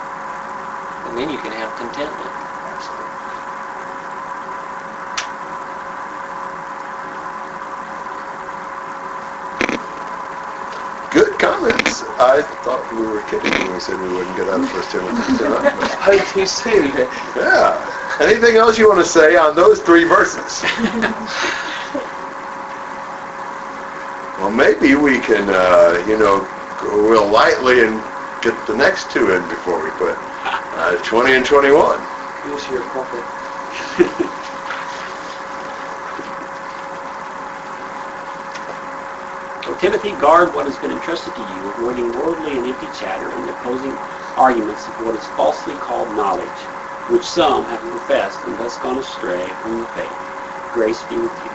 [1.05, 2.33] And then you can have contentment.
[2.65, 3.13] Absolutely.
[11.11, 11.39] Good.
[11.39, 12.05] comments.
[12.19, 15.37] I thought we were kidding when we said we wouldn't get out of First Timothy
[15.39, 15.75] tonight.
[15.79, 17.11] but- How did say that?
[17.35, 18.06] Yeah.
[18.21, 20.65] Anything else you want to say on those three verses?
[24.39, 26.47] Well, maybe we can, uh, you know,
[26.77, 28.03] go real lightly and
[28.43, 30.19] get the next two in before we put
[30.75, 32.07] uh, 20 and 21.
[32.43, 33.25] Here's your puppet.
[39.67, 43.51] O Timothy, guard what has been entrusted to you, avoiding worldly and empty chatter and
[43.51, 43.99] opposing
[44.37, 46.69] arguments of what is falsely called knowledge,
[47.09, 50.19] which some have professed and thus gone astray from the faith.
[50.71, 51.51] Grace be with you.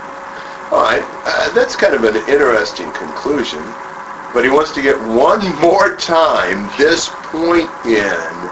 [0.72, 3.76] All right, uh, that's kind of an interesting conclusion,
[4.34, 8.52] but he wants to get one more time this point in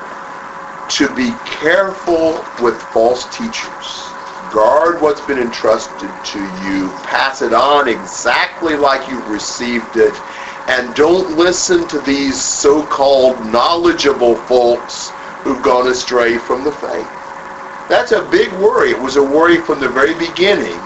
[0.90, 4.14] to be careful with false teachers.
[4.50, 10.22] Guard what's been entrusted to you, pass it on exactly like you received it,
[10.68, 17.10] and don't listen to these so-called knowledgeable folks who've gone astray from the faith.
[17.90, 18.92] That's a big worry.
[18.92, 20.80] It was a worry from the very beginning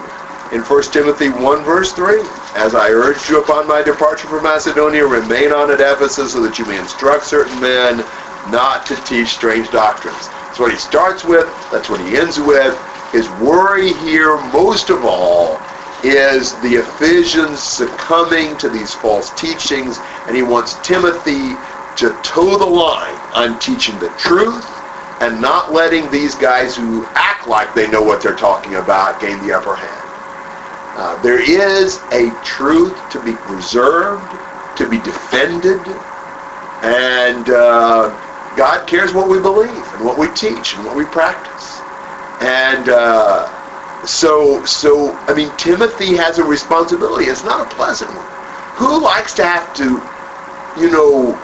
[0.51, 2.21] in 1 Timothy 1 verse 3.
[2.55, 6.59] As I urged you upon my departure from Macedonia, remain on at Ephesus so that
[6.59, 8.05] you may instruct certain men
[8.51, 10.29] not to teach strange doctrines.
[10.29, 11.49] That's what he starts with.
[11.71, 12.79] That's what he ends with.
[13.11, 15.59] His worry here, most of all,
[16.03, 21.55] is the Ephesians succumbing to these false teachings, and he wants Timothy
[21.95, 24.83] to toe the line on teaching the truth
[25.21, 29.39] and not letting these guys who act like they know what they're talking about gain
[29.41, 30.09] the upper hand.
[30.95, 34.37] Uh, there is a truth to be preserved,
[34.75, 36.03] to be defended,
[36.81, 38.15] and uh,
[38.55, 41.83] God cares what we believe and what we teach and what we practice.
[42.39, 43.49] And uh,
[44.03, 47.25] so, so I mean, Timothy has a responsibility.
[47.25, 48.27] It's not a pleasant one.
[48.75, 50.07] Who likes to have to,
[50.75, 51.39] you know,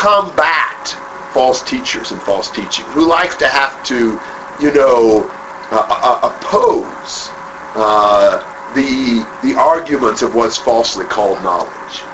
[0.00, 0.88] combat
[1.34, 2.86] false teachers and false teaching?
[2.86, 4.20] Who likes to have to,
[4.58, 5.30] you know,
[5.70, 7.28] uh, uh, oppose
[7.76, 8.42] uh,
[8.74, 12.08] the the arguments of what's falsely called knowledge?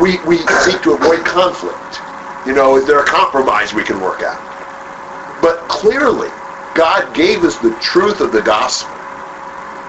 [0.00, 2.02] We we seek to avoid conflict.
[2.46, 4.42] You know, is there a compromise we can work out?
[5.40, 6.30] But clearly,
[6.74, 8.94] God gave us the truth of the gospel,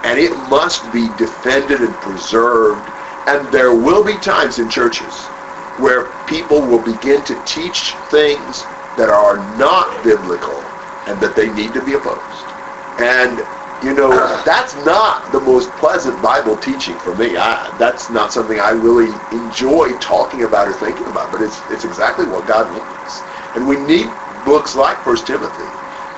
[0.05, 2.89] and it must be defended and preserved.
[3.27, 5.34] And there will be times in churches
[5.77, 10.71] where people will begin to teach things that are not biblical
[11.05, 12.53] and that they need to be opposed.
[12.97, 13.47] And
[13.81, 14.09] you know,
[14.43, 17.37] that's not the most pleasant Bible teaching for me.
[17.37, 21.83] I, that's not something I really enjoy talking about or thinking about, but it's it's
[21.83, 23.25] exactly what God wants.
[23.53, 25.73] And we need books like First Timothy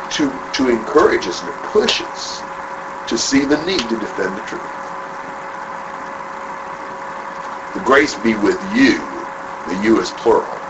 [0.09, 2.45] to to encourage us and to push us
[3.07, 4.93] to see the need to defend the truth.
[7.73, 9.16] The grace be with you.
[9.67, 10.61] The you is plural,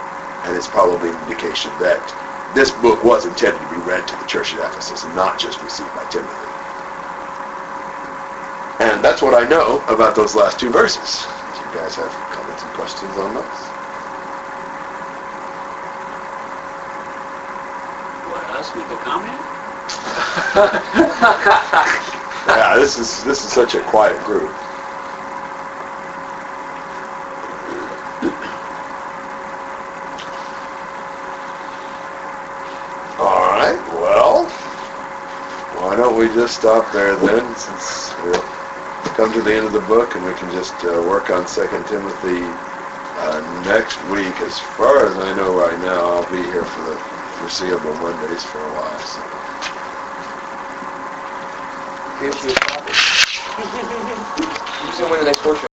[0.44, 2.14] and it's probably an indication that
[2.54, 5.64] this book was intended to be read to the church at Ephesus and not just
[5.64, 6.54] received by Timothy.
[8.80, 11.28] And that's what I know about those last two verses.
[11.54, 13.74] Do you guys have comments and questions on those?
[18.24, 18.76] What else?
[18.76, 19.48] Make a comment?
[22.48, 24.58] Yeah, this is this is such a quiet group.
[33.20, 33.86] All right.
[33.88, 34.50] Well,
[35.72, 38.42] why don't we just stop there then, since we'll
[39.14, 41.86] come to the end of the book, and we can just uh, work on Second
[41.86, 42.56] Timothy
[43.18, 44.42] uh, next week.
[44.42, 46.96] As far as I know right now, I'll be here for the
[47.38, 48.98] foreseeable Mondays for a while.
[49.00, 49.22] So.
[52.18, 52.96] Here's your puppet.
[53.56, 55.66] Who's gonna win the next portrait?